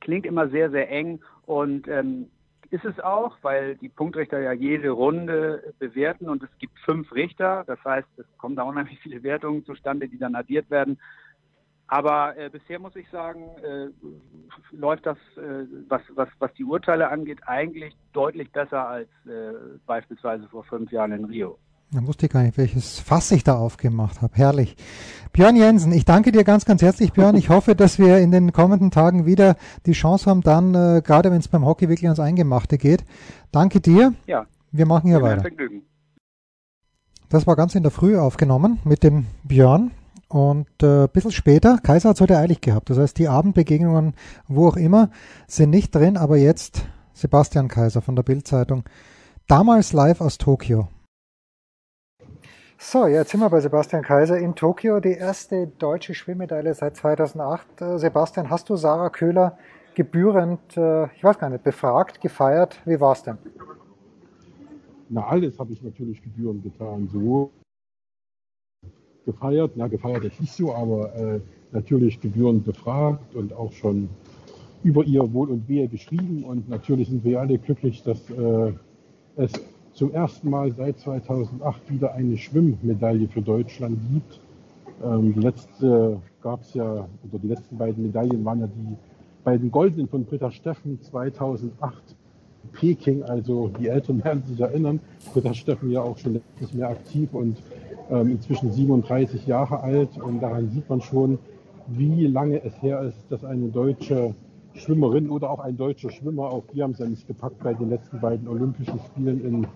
klingt 0.00 0.26
immer 0.26 0.48
sehr, 0.48 0.70
sehr 0.70 0.88
eng 0.88 1.20
und 1.46 1.88
ähm, 1.88 2.30
ist 2.70 2.84
es 2.84 3.00
auch, 3.00 3.36
weil 3.42 3.76
die 3.76 3.88
Punktrichter 3.88 4.40
ja 4.40 4.52
jede 4.52 4.90
Runde 4.90 5.74
bewerten 5.78 6.28
und 6.28 6.42
es 6.42 6.50
gibt 6.58 6.78
fünf 6.80 7.12
Richter. 7.12 7.64
Das 7.66 7.82
heißt, 7.84 8.08
es 8.16 8.26
kommen 8.38 8.56
da 8.56 8.62
unheimlich 8.62 9.00
viele 9.00 9.22
Wertungen 9.22 9.64
zustande, 9.64 10.08
die 10.08 10.18
dann 10.18 10.36
addiert 10.36 10.70
werden. 10.70 10.98
Aber 11.88 12.36
äh, 12.36 12.48
bisher 12.48 12.78
muss 12.78 12.94
ich 12.94 13.10
sagen, 13.10 13.50
äh, 13.64 13.88
läuft 14.70 15.06
das, 15.06 15.18
äh, 15.36 15.66
was, 15.88 16.02
was, 16.14 16.28
was 16.38 16.54
die 16.54 16.64
Urteile 16.64 17.08
angeht, 17.08 17.40
eigentlich 17.46 17.96
deutlich 18.12 18.52
besser 18.52 18.86
als 18.86 19.08
äh, 19.26 19.52
beispielsweise 19.86 20.48
vor 20.48 20.62
fünf 20.62 20.92
Jahren 20.92 21.10
in 21.10 21.24
Rio. 21.24 21.58
Da 21.92 22.06
wusste 22.06 22.26
ich 22.26 22.32
gar 22.32 22.44
nicht, 22.44 22.56
welches 22.56 23.00
Fass 23.00 23.32
ich 23.32 23.42
da 23.42 23.56
aufgemacht 23.56 24.22
habe. 24.22 24.36
Herrlich. 24.36 24.76
Björn 25.32 25.56
Jensen, 25.56 25.92
ich 25.92 26.04
danke 26.04 26.30
dir 26.30 26.44
ganz, 26.44 26.64
ganz 26.64 26.82
herzlich, 26.82 27.12
Björn. 27.12 27.34
Ich 27.34 27.48
hoffe, 27.48 27.74
dass 27.74 27.98
wir 27.98 28.18
in 28.18 28.30
den 28.30 28.52
kommenden 28.52 28.92
Tagen 28.92 29.26
wieder 29.26 29.56
die 29.86 29.92
Chance 29.92 30.30
haben, 30.30 30.42
dann, 30.42 30.74
äh, 30.74 31.02
gerade 31.04 31.32
wenn 31.32 31.40
es 31.40 31.48
beim 31.48 31.64
Hockey 31.64 31.88
wirklich 31.88 32.06
ans 32.06 32.20
Eingemachte 32.20 32.78
geht. 32.78 33.04
Danke 33.50 33.80
dir. 33.80 34.14
Ja. 34.26 34.46
Wir 34.70 34.86
machen 34.86 35.08
hier 35.08 35.20
weiter. 35.20 35.40
Vergnügen. 35.40 35.82
Das 37.28 37.48
war 37.48 37.56
ganz 37.56 37.74
in 37.74 37.82
der 37.82 37.90
Früh 37.90 38.16
aufgenommen 38.16 38.78
mit 38.84 39.02
dem 39.02 39.26
Björn. 39.42 39.90
Und 40.28 40.68
äh, 40.84 41.04
ein 41.04 41.08
bisschen 41.08 41.32
später, 41.32 41.78
Kaiser 41.78 42.10
hat 42.10 42.16
es 42.16 42.20
heute 42.20 42.38
eilig 42.38 42.60
gehabt. 42.60 42.88
Das 42.90 42.98
heißt, 42.98 43.18
die 43.18 43.26
Abendbegegnungen, 43.26 44.14
wo 44.46 44.68
auch 44.68 44.76
immer, 44.76 45.10
sind 45.48 45.70
nicht 45.70 45.92
drin, 45.92 46.16
aber 46.16 46.36
jetzt 46.36 46.84
Sebastian 47.14 47.66
Kaiser 47.66 48.00
von 48.00 48.14
der 48.14 48.22
Bildzeitung. 48.22 48.84
Damals 49.48 49.92
live 49.92 50.20
aus 50.20 50.38
Tokio. 50.38 50.86
So, 52.82 53.06
jetzt 53.06 53.32
sind 53.32 53.40
wir 53.40 53.50
bei 53.50 53.60
Sebastian 53.60 54.02
Kaiser 54.02 54.38
in 54.38 54.54
Tokio. 54.54 55.00
Die 55.00 55.12
erste 55.12 55.66
deutsche 55.66 56.14
Schwimmmedaille 56.14 56.72
seit 56.72 56.96
2008. 56.96 57.82
Äh, 57.82 57.98
Sebastian, 57.98 58.48
hast 58.48 58.70
du 58.70 58.76
Sarah 58.76 59.10
Köhler 59.10 59.58
gebührend, 59.94 60.78
äh, 60.78 61.04
ich 61.14 61.22
weiß 61.22 61.38
gar 61.38 61.50
nicht, 61.50 61.62
befragt, 61.62 62.22
gefeiert? 62.22 62.80
Wie 62.86 62.98
war 62.98 63.12
es 63.12 63.22
denn? 63.22 63.36
Na, 65.10 65.26
alles 65.26 65.58
habe 65.58 65.74
ich 65.74 65.82
natürlich 65.82 66.22
gebührend 66.22 66.62
getan. 66.62 67.06
So 67.12 67.50
gefeiert. 69.26 69.72
Na, 69.74 69.86
gefeiert 69.86 70.24
ist 70.24 70.40
nicht 70.40 70.54
so, 70.54 70.74
aber 70.74 71.14
äh, 71.14 71.40
natürlich 71.72 72.18
gebührend 72.18 72.64
befragt 72.64 73.34
und 73.34 73.52
auch 73.52 73.72
schon 73.72 74.08
über 74.82 75.04
ihr 75.04 75.30
Wohl 75.34 75.50
und 75.50 75.68
Wehe 75.68 75.86
geschrieben. 75.86 76.44
Und 76.44 76.70
natürlich 76.70 77.10
sind 77.10 77.24
wir 77.24 77.40
alle 77.40 77.58
glücklich, 77.58 78.02
dass 78.02 78.30
äh, 78.30 78.72
es 79.36 79.52
zum 80.00 80.14
ersten 80.14 80.48
Mal 80.48 80.72
seit 80.72 80.98
2008 80.98 81.90
wieder 81.90 82.14
eine 82.14 82.38
Schwimmmedaille 82.38 83.28
für 83.28 83.42
Deutschland 83.42 83.98
gibt. 84.10 84.40
Ähm, 85.04 85.34
die 85.34 85.40
letzte 85.40 86.16
gab 86.40 86.62
es 86.62 86.72
ja, 86.72 87.06
oder 87.30 87.38
die 87.42 87.48
letzten 87.48 87.76
beiden 87.76 88.04
Medaillen 88.04 88.42
waren 88.42 88.60
ja 88.60 88.66
die 88.66 88.96
beiden 89.44 89.70
goldenen 89.70 90.08
von 90.08 90.24
Britta 90.24 90.50
Steffen 90.52 91.02
2008 91.02 92.16
Peking. 92.72 93.24
Also 93.24 93.68
die 93.78 93.88
Eltern 93.88 94.24
werden 94.24 94.42
sich 94.44 94.58
erinnern. 94.58 95.00
Britta 95.34 95.52
Steffen 95.52 95.90
ja 95.90 96.00
auch 96.00 96.16
schon 96.16 96.40
nicht 96.58 96.74
mehr 96.74 96.88
aktiv 96.88 97.34
und 97.34 97.58
ähm, 98.10 98.30
inzwischen 98.30 98.72
37 98.72 99.46
Jahre 99.46 99.82
alt 99.82 100.16
und 100.16 100.40
daran 100.40 100.70
sieht 100.70 100.88
man 100.88 101.02
schon, 101.02 101.38
wie 101.88 102.26
lange 102.26 102.64
es 102.64 102.80
her 102.80 103.02
ist, 103.02 103.18
dass 103.28 103.44
eine 103.44 103.68
deutsche 103.68 104.34
Schwimmerin 104.72 105.28
oder 105.28 105.50
auch 105.50 105.60
ein 105.60 105.76
deutscher 105.76 106.10
Schwimmer, 106.10 106.44
auch 106.44 106.64
die 106.72 106.82
haben 106.82 106.92
es 106.92 107.00
ja 107.00 107.06
nicht 107.06 107.26
gepackt 107.26 107.62
bei 107.62 107.74
den 107.74 107.90
letzten 107.90 108.18
beiden 108.18 108.48
Olympischen 108.48 108.98
Spielen 109.10 109.44
in 109.44 109.66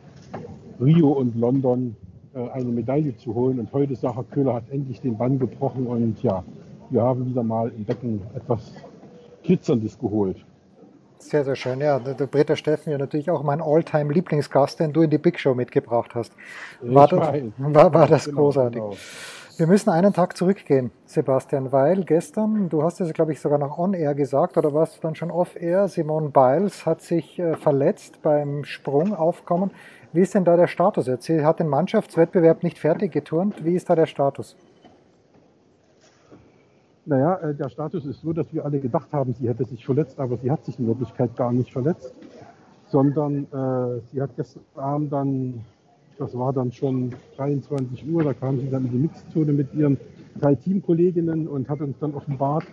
Rio 0.81 1.13
und 1.13 1.37
London, 1.37 1.97
äh, 2.35 2.49
eine 2.51 2.71
Medaille 2.71 3.17
zu 3.17 3.35
holen. 3.35 3.59
Und 3.59 3.73
heute 3.73 3.95
Sacher 3.97 4.25
Köhler 4.25 4.55
hat 4.55 4.65
endlich 4.71 5.01
den 5.01 5.17
Bann 5.17 5.39
gebrochen 5.39 5.87
und 5.87 6.23
ja, 6.23 6.45
wir 6.91 7.03
haben 7.03 7.27
wieder 7.27 7.43
mal 7.43 7.71
im 7.77 7.85
Becken 7.85 8.21
etwas 8.35 8.73
Glitzerndes 9.43 9.99
geholt. 9.99 10.45
Sehr, 11.19 11.45
sehr 11.45 11.57
schön. 11.57 11.81
Ja, 11.81 11.99
der 11.99 12.27
Britta 12.27 12.55
Steffen 12.55 12.93
ja 12.93 12.99
natürlich 12.99 13.31
auch 13.31 13.43
mein 13.43 13.63
All-Time-Lieblingsgast, 13.63 14.79
den 14.81 14.93
du 14.93 15.03
in 15.03 15.11
die 15.11 15.19
Big 15.19 15.41
Show 15.41 15.55
mitgebracht 15.55 16.15
hast. 16.15 16.33
War, 16.83 17.09
das, 17.09 17.19
war, 17.59 17.95
war 17.95 18.07
das 18.07 18.27
genau, 18.27 18.43
großartig. 18.43 18.81
Genau. 18.81 18.95
Wir 19.57 19.69
müssen 19.69 19.89
einen 19.91 20.13
Tag 20.13 20.37
zurückgehen, 20.37 20.91
Sebastian, 21.07 21.71
weil 21.71 22.03
gestern, 22.03 22.69
du 22.69 22.83
hast 22.83 23.01
es, 23.01 23.13
glaube 23.13 23.33
ich, 23.33 23.41
sogar 23.41 23.59
noch 23.59 23.79
on-air 23.79 24.15
gesagt, 24.15 24.59
oder 24.59 24.75
warst 24.75 24.97
du 24.97 25.01
dann 25.01 25.15
schon 25.15 25.31
off-air, 25.31 25.87
Simone 25.87 26.31
Biles 26.31 26.85
hat 26.85 27.03
sich 27.03 27.39
äh, 27.39 27.55
verletzt 27.55 28.21
beim 28.21 28.65
Sprungaufkommen. 28.65 29.71
Wie 30.15 30.21
ist 30.21 30.33
denn 30.33 30.45
da 30.45 30.57
der 30.57 30.69
Status 30.69 31.09
jetzt? 31.09 31.25
Sie 31.25 31.45
hat 31.45 31.59
den 31.59 31.67
Mannschaftswettbewerb 31.67 32.63
nicht 32.63 32.79
fertig 32.79 33.11
geturnt. 33.11 33.65
Wie 33.65 33.75
ist 33.75 33.91
da 33.91 33.97
der 33.97 34.07
Status? 34.07 34.55
Naja, 37.05 37.35
äh, 37.39 37.53
der 37.53 37.69
Status 37.69 38.07
ist 38.07 38.21
so, 38.21 38.33
dass 38.33 38.47
wir 38.55 38.65
alle 38.65 38.79
gedacht 38.79 39.13
haben, 39.13 39.35
sie 39.35 39.49
hätte 39.49 39.65
sich 39.65 39.85
verletzt, 39.85 40.21
aber 40.21 40.37
sie 40.37 40.53
hat 40.53 40.65
sich 40.65 40.79
in 40.79 40.87
Wirklichkeit 40.87 41.35
gar 41.35 41.51
nicht 41.51 41.73
verletzt, 41.73 42.15
sondern 42.87 43.47
äh, 43.53 44.03
sie 44.13 44.23
hat 44.23 44.31
gestern 44.37 44.63
Abend 44.77 45.13
dann, 45.13 45.65
das 46.17 46.39
war 46.39 46.53
dann 46.53 46.71
schon 46.71 47.13
23 47.37 48.09
Uhr, 48.09 48.23
da 48.23 48.35
kam 48.35 48.61
sie 48.61 48.71
dann 48.71 48.85
in 48.85 48.93
die 48.93 48.99
Mixzone 48.99 49.53
mit 49.53 49.75
ihren 49.75 49.99
drei 50.41 50.55
Teamkolleginnen 50.55 51.49
und 51.49 51.69
hat 51.69 51.81
uns 51.81 51.99
dann 51.99 52.15
offenbart, 52.15 52.67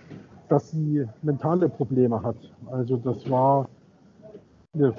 dass 0.47 0.69
sie 0.69 1.07
mentale 1.23 1.69
Probleme 1.69 2.21
hat. 2.21 2.37
Also 2.67 2.97
das 2.97 3.27
war 3.31 3.67
eine 4.75 4.93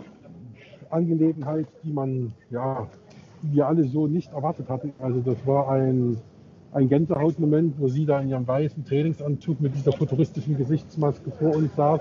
Angelegenheit, 0.92 1.66
die 1.82 1.92
man, 1.92 2.32
ja, 2.50 2.88
wir 3.42 3.66
alle 3.66 3.84
so 3.84 4.06
nicht 4.06 4.32
erwartet 4.32 4.68
hatten. 4.68 4.92
Also 5.00 5.20
das 5.20 5.46
war 5.46 5.70
ein 5.70 6.18
ein 6.72 6.88
Gänsehautmoment, 6.88 7.78
wo 7.78 7.88
sie 7.88 8.06
da 8.06 8.20
in 8.20 8.28
ihrem 8.30 8.46
weißen 8.46 8.84
Trainingsanzug 8.84 9.60
mit 9.60 9.74
dieser 9.74 9.92
futuristischen 9.92 10.56
Gesichtsmaske 10.56 11.30
vor 11.30 11.54
uns 11.54 11.74
saß 11.76 12.00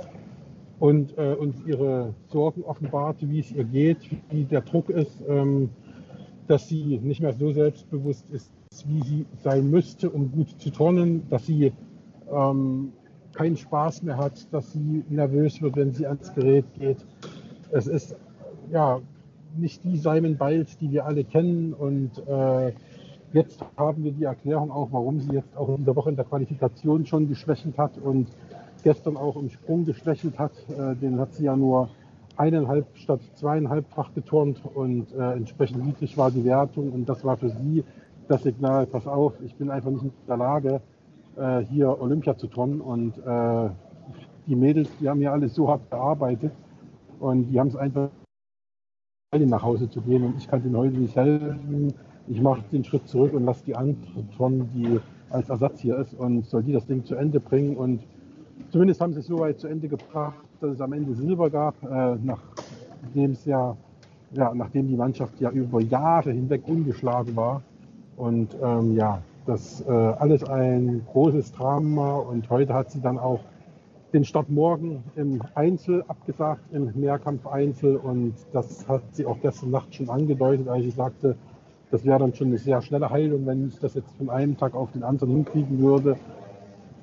und 0.79 1.17
äh, 1.17 1.33
uns 1.33 1.55
ihre 1.65 2.13
Sorgen 2.29 2.63
offenbarte, 2.63 3.29
wie 3.29 3.39
es 3.39 3.51
ihr 3.51 3.65
geht, 3.65 3.97
wie 4.29 4.45
der 4.45 4.61
Druck 4.61 4.89
ist, 4.89 5.21
ähm, 5.27 5.69
dass 6.47 6.67
sie 6.67 6.99
nicht 7.03 7.21
mehr 7.21 7.33
so 7.33 7.51
selbstbewusst 7.51 8.25
ist, 8.31 8.51
wie 8.87 9.01
sie 9.03 9.25
sein 9.43 9.69
müsste, 9.69 10.09
um 10.09 10.31
gut 10.31 10.49
zu 10.59 10.69
turnen, 10.71 11.23
dass 11.29 11.45
sie 11.45 11.73
ähm, 12.31 12.93
keinen 13.33 13.57
Spaß 13.57 14.03
mehr 14.03 14.17
hat, 14.17 14.51
dass 14.53 14.71
sie 14.71 15.03
nervös 15.09 15.61
wird, 15.61 15.75
wenn 15.75 15.91
sie 15.91 16.07
ans 16.07 16.33
Gerät 16.33 16.65
geht. 16.79 17.05
Es 17.71 17.87
ist 17.87 18.15
ja 18.71 18.99
nicht 19.57 19.83
die 19.83 19.97
Simon 19.97 20.37
Biles, 20.37 20.77
die 20.77 20.91
wir 20.91 21.05
alle 21.05 21.23
kennen. 21.23 21.73
Und 21.73 22.17
äh, 22.27 22.71
Jetzt 23.33 23.63
haben 23.77 24.03
wir 24.03 24.11
die 24.11 24.25
Erklärung 24.25 24.71
auch, 24.71 24.89
warum 24.91 25.21
sie 25.21 25.31
jetzt 25.31 25.55
auch 25.55 25.69
in 25.69 25.77
dieser 25.77 25.95
Woche 25.95 26.09
in 26.09 26.17
der 26.17 26.25
Qualifikation 26.25 27.05
schon 27.05 27.29
geschwächelt 27.29 27.77
hat 27.77 27.97
und 27.97 28.27
gestern 28.83 29.15
auch 29.15 29.37
im 29.37 29.49
Sprung 29.49 29.85
geschwächelt 29.85 30.37
hat. 30.37 30.51
Äh, 30.69 30.95
den 30.95 31.17
hat 31.17 31.33
sie 31.33 31.45
ja 31.45 31.55
nur 31.55 31.87
eineinhalb 32.35 32.87
statt 32.95 33.21
zweieinhalbfach 33.35 34.13
geturnt 34.13 34.61
und 34.73 35.13
äh, 35.13 35.31
entsprechend 35.31 35.85
niedrig 35.85 36.17
war 36.17 36.29
die 36.29 36.43
Wertung. 36.43 36.91
Und 36.91 37.07
das 37.07 37.23
war 37.23 37.37
für 37.37 37.51
sie 37.51 37.85
das 38.27 38.43
Signal, 38.43 38.85
pass 38.85 39.07
auf, 39.07 39.33
ich 39.45 39.55
bin 39.55 39.69
einfach 39.69 39.91
nicht 39.91 40.03
in 40.03 40.11
der 40.27 40.37
Lage, 40.37 40.81
äh, 41.37 41.59
hier 41.59 42.01
Olympia 42.01 42.35
zu 42.35 42.47
turnen. 42.47 42.81
Und 42.81 43.17
äh, 43.17 43.69
die 44.45 44.57
Mädels, 44.57 44.89
die 44.99 45.07
haben 45.07 45.21
ja 45.21 45.31
alles 45.31 45.55
so 45.55 45.69
hart 45.69 45.89
gearbeitet 45.89 46.51
und 47.21 47.45
die 47.45 47.57
haben 47.57 47.69
es 47.69 47.77
einfach 47.77 48.09
nach 49.39 49.63
Hause 49.63 49.89
zu 49.89 50.01
gehen 50.01 50.23
und 50.25 50.37
ich 50.37 50.47
kann 50.47 50.61
denen 50.61 50.75
heute 50.75 50.97
nicht 50.97 51.15
helfen 51.15 51.93
ich 52.27 52.41
mache 52.41 52.61
den 52.71 52.83
Schritt 52.83 53.07
zurück 53.07 53.33
und 53.33 53.45
lasse 53.45 53.63
die 53.65 53.75
Anton, 53.75 54.69
die 54.73 54.99
als 55.29 55.49
Ersatz 55.49 55.81
hier 55.81 55.97
ist, 55.97 56.13
und 56.13 56.45
soll 56.45 56.63
die 56.63 56.73
das 56.73 56.85
Ding 56.85 57.03
zu 57.03 57.15
Ende 57.15 57.39
bringen. 57.39 57.75
Und 57.75 58.01
zumindest 58.69 59.01
haben 59.01 59.13
sie 59.13 59.19
es 59.19 59.27
so 59.27 59.39
weit 59.39 59.59
zu 59.59 59.67
Ende 59.67 59.87
gebracht, 59.87 60.35
dass 60.59 60.71
es 60.71 60.81
am 60.81 60.93
Ende 60.93 61.13
Silber 61.15 61.49
gab, 61.49 61.75
äh, 61.83 62.17
nachdem 62.23 63.31
es 63.31 63.45
ja, 63.45 63.75
ja, 64.33 64.53
nachdem 64.53 64.87
die 64.87 64.95
Mannschaft 64.95 65.39
ja 65.39 65.49
über 65.49 65.81
Jahre 65.81 66.31
hinweg 66.31 66.61
ungeschlagen 66.67 67.35
war. 67.35 67.61
Und 68.17 68.55
ähm, 68.61 68.95
ja, 68.95 69.21
das 69.45 69.81
äh, 69.81 69.91
alles 69.91 70.43
ein 70.43 71.01
großes 71.11 71.51
Drama. 71.53 72.15
Und 72.15 72.49
heute 72.49 72.73
hat 72.73 72.91
sie 72.91 73.01
dann 73.01 73.17
auch 73.17 73.39
den 74.13 74.25
Start 74.25 74.49
morgen 74.49 75.03
im 75.15 75.41
Einzel 75.55 76.03
abgesagt, 76.07 76.61
im 76.71 76.91
Mehrkampf 76.95 77.47
Einzel. 77.47 77.95
Und 77.95 78.33
das 78.51 78.87
hat 78.87 79.03
sie 79.11 79.25
auch 79.25 79.39
gestern 79.41 79.71
Nacht 79.71 79.93
schon 79.95 80.09
angedeutet, 80.09 80.67
als 80.67 80.83
sie 80.83 80.91
sagte, 80.91 81.35
das 81.91 82.05
wäre 82.05 82.19
dann 82.19 82.33
schon 82.33 82.47
eine 82.47 82.57
sehr 82.57 82.81
schnelle 82.81 83.09
Heilung, 83.09 83.45
wenn 83.45 83.67
ich 83.67 83.79
das 83.79 83.95
jetzt 83.95 84.11
von 84.17 84.29
einem 84.29 84.57
Tag 84.57 84.75
auf 84.75 84.91
den 84.91 85.03
anderen 85.03 85.31
hinkriegen 85.31 85.79
würde. 85.79 86.17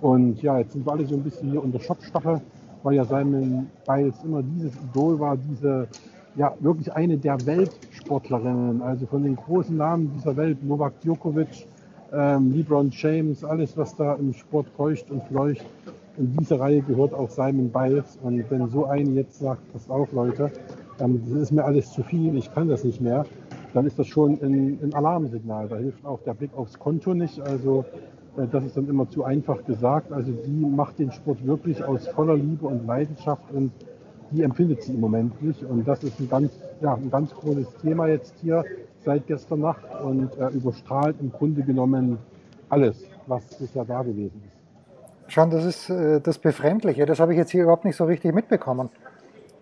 Und 0.01 0.41
ja, 0.43 0.59
jetzt 0.59 0.73
sind 0.73 0.87
wir 0.87 0.93
alle 0.93 1.07
so 1.07 1.15
ein 1.15 1.23
bisschen 1.23 1.51
hier 1.51 1.63
unter 1.63 1.81
Schockstache, 1.81 2.41
weil 2.83 2.95
ja 2.95 3.05
Simon 3.05 3.69
Biles 3.87 4.23
immer 4.25 4.43
dieses 4.43 4.73
Idol 4.77 5.19
war, 5.19 5.37
diese, 5.37 5.89
ja, 6.37 6.55
wirklich 6.61 6.93
eine 6.93 7.19
der 7.19 7.45
Weltsportlerinnen, 7.45 8.81
also 8.81 9.07
von 9.07 9.23
den 9.25 9.37
großen 9.37 9.77
Namen 9.77 10.13
dieser 10.17 10.37
Welt, 10.37 10.63
Novak 10.63 11.01
Djokovic, 11.01 11.67
ähm, 12.13 12.53
LeBron 12.53 12.91
James, 12.91 13.45
alles, 13.45 13.77
was 13.77 13.95
da 13.97 14.15
im 14.15 14.33
Sport 14.33 14.69
keucht 14.77 15.11
und 15.11 15.23
fleucht. 15.25 15.67
In 16.19 16.37
diese 16.37 16.59
Reihe 16.59 16.83
gehört 16.83 17.15
auch 17.15 17.31
Simon 17.31 17.71
Biles. 17.71 18.19
Und 18.23 18.51
wenn 18.51 18.69
so 18.69 18.87
eine 18.87 19.11
jetzt 19.11 19.39
sagt, 19.39 19.73
passt 19.73 19.89
auf, 19.89 20.13
Leute, 20.13 20.51
ähm, 20.99 21.23
das 21.25 21.43
ist 21.43 21.53
mir 21.53 21.65
alles 21.65 21.93
zu 21.93 22.03
viel, 22.03 22.37
ich 22.37 22.53
kann 22.53 22.69
das 22.69 22.83
nicht 22.83 23.01
mehr, 23.01 23.25
dann 23.73 23.87
ist 23.87 24.01
das 24.01 24.09
schon 24.09 24.33
ein, 24.43 24.81
ein, 24.83 24.95
Alarmsignal. 24.95 25.69
Da 25.69 25.77
hilft 25.77 26.05
auch 26.05 26.21
der 26.23 26.35
Blick 26.35 26.51
aufs 26.57 26.77
Konto 26.77 27.15
nicht. 27.15 27.41
Also 27.41 27.85
äh, 28.37 28.49
das 28.51 28.65
ist 28.65 28.77
dann 28.77 28.89
immer 28.89 29.09
zu 29.09 29.23
einfach 29.23 29.65
gesagt. 29.65 30.11
Also 30.13 30.33
sie 30.33 30.51
macht 30.51 30.99
den 30.99 31.13
Sport 31.13 31.47
wirklich 31.47 31.85
aus 31.85 32.09
voller 32.09 32.35
Liebe 32.35 32.67
und 32.67 32.85
Leidenschaft 32.85 33.53
und 33.53 33.71
die 34.33 34.43
empfindet 34.43 34.83
sie 34.83 34.95
im 34.95 35.01
Moment 35.01 35.41
nicht. 35.41 35.63
Und 35.63 35.87
das 35.87 36.03
ist 36.03 36.19
ein 36.19 36.29
ganz, 36.29 36.51
ja, 36.81 36.95
ein 36.95 37.11
ganz 37.11 37.33
großes 37.33 37.77
Thema 37.77 38.09
jetzt 38.09 38.35
hier 38.41 38.65
seit 39.05 39.29
gestern 39.29 39.61
Nacht 39.61 39.85
und 40.03 40.37
äh, 40.37 40.49
überstrahlt 40.49 41.15
im 41.21 41.31
Grunde 41.31 41.63
genommen 41.63 42.19
alles, 42.69 43.05
was 43.29 43.45
bisher 43.57 43.85
da 43.85 44.03
gewesen 44.03 44.43
ist. 44.45 44.58
Schon, 45.29 45.51
das 45.51 45.65
ist 45.65 45.91
äh, 45.91 46.21
das 46.21 46.39
Befremdliche. 46.39 47.05
Das 47.05 47.21
habe 47.21 47.33
ich 47.33 47.39
jetzt 47.39 47.51
hier 47.51 47.63
überhaupt 47.63 47.85
nicht 47.85 47.97
so 47.97 48.07
richtig 48.07 48.35
mitbekommen. 48.35 48.89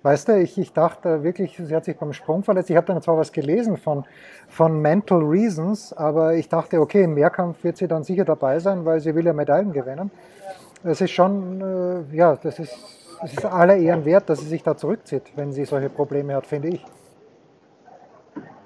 Weißt 0.02 0.28
du, 0.28 0.38
ich, 0.40 0.56
ich 0.56 0.73
dachte 0.73 1.25
wirklich, 1.25 1.56
sie 1.56 1.75
hat 1.75 1.85
sich 1.85 1.96
beim 1.96 2.12
Sprung 2.12 2.44
verletzt. 2.44 2.70
Ich 2.70 2.76
habe 2.76 2.87
dann 2.87 3.02
zwar 3.02 3.18
was 3.18 3.32
gelesen 3.32 3.76
von, 3.76 4.04
von 4.46 4.80
Mental 4.80 5.18
Reasons, 5.18 5.92
aber 5.92 6.35
ich 6.35 6.49
dachte, 6.49 6.80
okay, 6.80 7.02
im 7.02 7.14
Mehrkampf 7.14 7.64
wird 7.64 7.76
sie 7.76 7.88
dann 7.88 8.04
sicher 8.04 8.25
dabei 8.25 8.61
sein, 8.61 8.85
weil 8.85 9.00
sie 9.00 9.12
will 9.16 9.26
ja 9.26 9.32
Medaillen 9.32 9.73
gewinnen. 9.73 10.12
Es 10.85 11.00
ist 11.00 11.11
schon, 11.11 11.61
äh, 11.61 12.16
ja, 12.16 12.37
das 12.37 12.61
ist, 12.61 12.78
es 13.25 13.32
ist 13.32 13.44
aller 13.44 13.76
Ehren 13.76 14.04
wert, 14.04 14.30
dass 14.30 14.38
sie 14.38 14.46
sich 14.46 14.62
da 14.62 14.76
zurückzieht, 14.76 15.32
wenn 15.35 15.50
sie 15.50 15.64
solche 15.64 15.90
Probleme 15.90 16.37
hat, 16.37 16.46
finde 16.46 16.68
ich. 16.68 16.85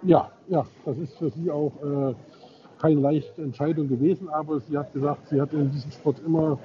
Ja, 0.02 0.30
ja, 0.48 0.66
das 0.84 0.98
ist 0.98 1.16
für 1.16 1.30
sie 1.30 1.50
auch 1.50 1.72
äh, 1.82 2.14
keine 2.78 3.00
leichte 3.00 3.40
Entscheidung 3.40 3.88
gewesen, 3.88 4.28
aber 4.28 4.60
sie 4.60 4.76
hat 4.76 4.92
gesagt, 4.92 5.28
sie 5.28 5.40
hat 5.40 5.54
in 5.54 5.70
diesem 5.70 5.90
Sport 5.90 6.20
immer 6.26 6.58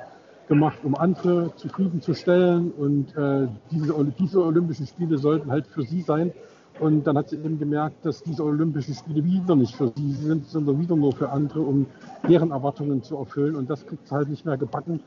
gemacht, 0.47 0.79
um 0.83 0.95
andere 0.95 1.55
zufriedenzustellen. 1.55 2.71
Und 2.71 3.15
äh, 3.15 3.47
diese, 3.71 3.93
diese 4.19 4.43
Olympischen 4.43 4.87
Spiele 4.87 5.17
sollten 5.17 5.51
halt 5.51 5.67
für 5.67 5.83
sie 5.83 6.01
sein. 6.01 6.31
Und 6.79 7.07
dann 7.07 7.17
hat 7.17 7.29
sie 7.29 7.37
eben 7.37 7.57
gemerkt, 7.57 8.05
dass 8.05 8.21
diese 8.21 8.43
Olympischen 8.43 8.95
Spiele 8.95 9.23
wieder 9.23 9.55
nicht 9.55 9.75
für 9.75 9.93
sie 9.95 10.11
sind, 10.11 10.47
sondern 10.47 10.79
wieder 10.79 10.95
nur 10.95 11.13
für 11.13 11.29
andere, 11.29 11.61
um 11.61 11.85
deren 12.27 12.51
Erwartungen 12.51 13.01
zu 13.01 13.17
erfüllen. 13.17 13.55
Und 13.55 13.69
das 13.69 13.85
kriegt 13.85 14.07
sie 14.07 14.13
halt 14.13 14.29
nicht 14.29 14.45
mehr 14.45 14.57
gebacken. 14.57 14.99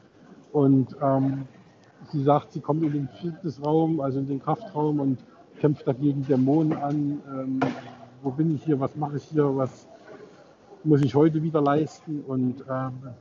Und 0.52 0.96
ähm, 1.02 1.44
sie 2.10 2.22
sagt, 2.22 2.52
sie 2.52 2.60
kommt 2.60 2.82
in 2.82 2.92
den 2.92 3.08
Fitnessraum, 3.20 4.00
also 4.00 4.18
in 4.18 4.26
den 4.26 4.42
Kraftraum 4.42 5.00
und 5.00 5.18
kämpft 5.60 5.86
dagegen 5.86 6.26
Dämonen 6.26 6.72
an. 6.78 7.20
Ähm, 7.30 7.60
wo 8.22 8.30
bin 8.30 8.54
ich 8.54 8.64
hier? 8.64 8.80
Was 8.80 8.96
mache 8.96 9.18
ich 9.18 9.24
hier? 9.24 9.54
Was 9.54 9.86
muss 10.88 11.02
ich 11.02 11.14
heute 11.14 11.42
wieder 11.42 11.60
leisten. 11.60 12.24
Und 12.26 12.62
äh, 12.62 12.64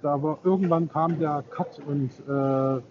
da 0.02 0.24
war 0.24 0.40
irgendwann 0.44 0.90
kam 0.90 1.20
der 1.20 1.44
Cut 1.50 1.80
und 1.86 2.12
äh, 2.28 2.82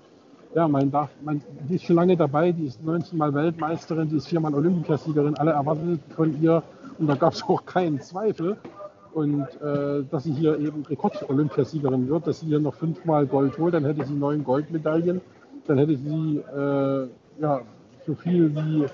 ja, 0.54 0.68
mein, 0.68 0.92
mein, 1.23 1.42
die 1.68 1.75
ist 1.75 1.85
schon 1.85 1.97
lange 1.97 2.16
dabei, 2.16 2.52
die 2.52 2.66
ist 2.66 2.83
19 2.83 3.18
Mal 3.18 3.35
Weltmeisterin, 3.35 4.09
die 4.09 4.16
ist 4.16 4.28
viermal 4.28 4.54
Olympiasiegerin, 4.54 5.37
alle 5.37 5.52
erwartet 5.52 6.00
von 6.14 6.40
ihr 6.40 6.62
und 6.99 7.09
da 7.09 7.14
gab 7.14 7.33
es 7.33 7.42
auch 7.49 7.64
keinen 7.64 8.00
Zweifel. 8.00 8.56
Und 9.12 9.47
äh, 9.62 10.04
dass 10.11 10.25
sie 10.25 10.33
hier 10.33 10.59
eben 10.59 10.85
Rekord-Olympiasiegerin 10.85 12.06
wird, 12.06 12.26
dass 12.26 12.40
sie 12.40 12.49
hier 12.49 12.61
noch 12.61 12.75
fünfmal 12.75 13.26
Gold 13.26 13.56
holt, 13.56 13.73
dann 13.73 13.87
hätte 13.87 14.04
sie 14.04 14.12
neun 14.12 14.45
Goldmedaillen, 14.45 15.23
dann 15.66 15.78
hätte 15.78 15.97
sie 15.97 16.42
äh, 16.54 17.09
ja, 17.40 17.62
so 18.06 18.14
viel 18.14 18.54
wie 18.54 18.85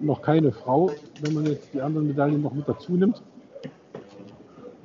noch 0.00 0.20
keine 0.20 0.50
Frau, 0.50 0.90
wenn 1.20 1.34
man 1.34 1.46
jetzt 1.46 1.72
die 1.72 1.80
anderen 1.80 2.08
Medaillen 2.08 2.42
noch 2.42 2.52
mit 2.52 2.68
dazu 2.68 2.94
nimmt. 2.94 3.22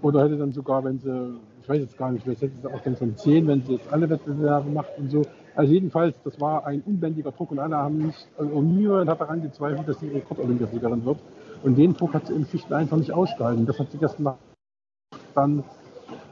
Oder 0.07 0.23
hätte 0.23 0.37
dann 0.37 0.53
sogar, 0.53 0.83
wenn 0.85 0.99
sie 0.99 1.37
ich 1.67 1.69
weiß 1.69 1.81
jetzt 1.81 1.97
gar 1.97 2.13
nicht, 2.13 2.23
vielleicht 2.23 2.41
hätte 2.41 2.53
es 2.57 2.65
auch 2.65 2.79
dann 2.79 2.95
schon 2.95 3.17
zehn, 3.17 3.45
wenn 3.45 3.61
sie 3.61 3.73
jetzt 3.73 3.91
alle 3.91 4.09
Wettbewerbe 4.09 4.69
macht 4.69 4.97
und 4.97 5.11
so. 5.11 5.23
Also 5.53 5.73
jedenfalls, 5.73 6.15
das 6.23 6.39
war 6.39 6.65
ein 6.65 6.81
unbändiger 6.85 7.33
Druck 7.33 7.51
und 7.51 7.59
alle 7.59 7.75
haben 7.75 7.97
nicht, 7.97 8.25
also 8.37 8.61
niemand 8.61 9.09
hat 9.09 9.19
daran 9.19 9.41
gezweifelt, 9.41 9.85
dass 9.85 9.99
sie 9.99 10.07
Rekord-Olympiasiegerin 10.07 11.03
wird. 11.03 11.19
Und 11.63 11.77
den 11.77 11.93
Druck 11.93 12.13
hat 12.13 12.27
sie 12.27 12.33
im 12.33 12.45
Fichten 12.45 12.73
einfach 12.73 12.95
nicht 12.95 13.11
ausgehalten. 13.11 13.65
Das 13.65 13.79
hat 13.79 13.91
sie 13.91 13.97
gestern 13.97 14.35
dann 15.35 15.65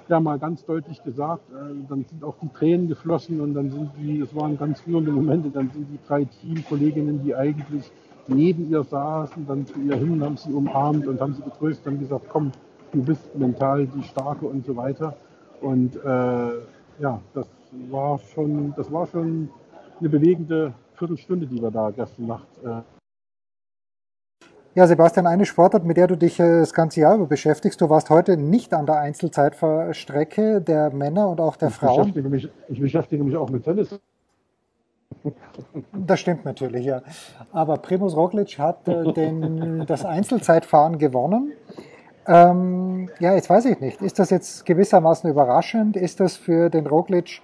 ja 0.07 0.21
mal 0.21 0.39
ganz 0.39 0.63
deutlich 0.63 1.03
gesagt. 1.03 1.43
Äh, 1.51 1.85
dann 1.89 2.05
sind 2.05 2.23
auch 2.23 2.35
die 2.41 2.47
Tränen 2.57 2.87
geflossen 2.87 3.41
und 3.41 3.55
dann 3.55 3.71
sind 3.71 3.91
die, 3.97 4.21
das 4.21 4.33
waren 4.33 4.57
ganz 4.57 4.87
rührende 4.87 5.11
Momente, 5.11 5.49
dann 5.49 5.69
sind 5.71 5.87
die 5.91 5.99
drei 6.07 6.23
Teamkolleginnen, 6.23 7.23
die 7.25 7.35
eigentlich 7.35 7.91
neben 8.27 8.69
ihr 8.71 8.85
saßen, 8.85 9.45
dann 9.45 9.65
zu 9.65 9.77
ihr 9.81 9.97
hin 9.97 10.23
haben 10.23 10.37
sie 10.37 10.53
umarmt 10.53 11.05
und 11.07 11.19
haben 11.19 11.33
sie 11.33 11.41
getröstet 11.41 11.87
und 11.87 11.99
gesagt, 11.99 12.27
komm, 12.29 12.53
du 12.95 13.03
bist 13.03 13.35
mental 13.35 13.85
die 13.87 14.03
Starke 14.03 14.45
und 14.45 14.65
so 14.65 14.75
weiter. 14.75 15.15
Und 15.61 15.95
äh, 15.95 16.49
ja, 16.99 17.21
das 17.33 17.47
war 17.89 18.19
schon, 18.19 18.73
das 18.75 18.91
war 18.91 19.05
schon 19.05 19.49
eine 19.99 20.09
bewegende 20.09 20.73
Viertelstunde, 20.93 21.45
die 21.45 21.61
wir 21.61 21.71
da 21.71 21.91
gestern 21.91 22.27
Nacht 22.27 22.47
äh, 22.63 22.81
ja, 24.75 24.85
Sebastian, 24.87 25.25
eine 25.25 25.45
Sportart, 25.45 25.85
mit 25.85 25.95
der 25.95 26.07
du 26.07 26.17
dich 26.17 26.37
äh, 26.37 26.59
das 26.59 26.73
ganze 26.73 26.99
Jahr 26.99 27.15
über 27.15 27.27
beschäftigst. 27.27 27.79
Du 27.79 27.89
warst 27.89 28.09
heute 28.09 28.35
nicht 28.35 28.73
an 28.73 28.85
der 28.85 28.99
Einzelzeitstrecke 28.99 30.59
der 30.59 30.89
Männer 30.89 31.29
und 31.29 31.39
auch 31.39 31.55
der 31.55 31.69
ich 31.69 31.75
Frauen. 31.75 32.11
Beschäftige 32.11 32.29
mich, 32.29 32.49
ich 32.67 32.81
beschäftige 32.81 33.23
mich 33.23 33.37
auch 33.37 33.49
mit 33.49 33.63
Tennis. 33.63 33.97
Das 35.93 36.19
stimmt 36.19 36.45
natürlich, 36.45 36.85
ja. 36.85 37.01
Aber 37.51 37.77
Primus 37.77 38.15
Roglic 38.15 38.59
hat 38.59 38.87
äh, 38.87 39.11
den, 39.13 39.85
das 39.87 40.05
Einzelzeitfahren 40.05 40.99
gewonnen. 40.99 41.53
Ähm, 42.27 43.09
ja, 43.19 43.33
jetzt 43.35 43.49
weiß 43.49 43.65
ich 43.65 43.79
nicht. 43.79 44.01
Ist 44.01 44.19
das 44.19 44.29
jetzt 44.29 44.65
gewissermaßen 44.65 45.29
überraschend? 45.29 45.95
Ist 45.95 46.19
das 46.19 46.37
für 46.37 46.69
den 46.69 46.87
Roglic 46.87 47.41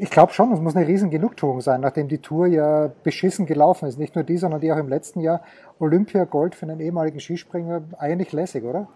ich 0.00 0.10
glaube 0.10 0.32
schon, 0.32 0.52
es 0.52 0.60
muss 0.60 0.76
eine 0.76 0.86
riesen 0.86 1.10
Genugtuung 1.10 1.60
sein, 1.60 1.80
nachdem 1.80 2.06
die 2.08 2.18
Tour 2.18 2.46
ja 2.46 2.90
beschissen 3.02 3.46
gelaufen 3.46 3.88
ist. 3.88 3.98
Nicht 3.98 4.14
nur 4.14 4.22
die, 4.22 4.36
sondern 4.36 4.60
die 4.60 4.72
auch 4.72 4.76
im 4.76 4.88
letzten 4.88 5.20
Jahr. 5.20 5.42
Olympia 5.80 6.24
Gold 6.24 6.54
für 6.54 6.66
einen 6.66 6.80
ehemaligen 6.80 7.18
Skispringer, 7.18 7.82
eigentlich 7.98 8.32
lässig, 8.32 8.62
oder? 8.62 8.86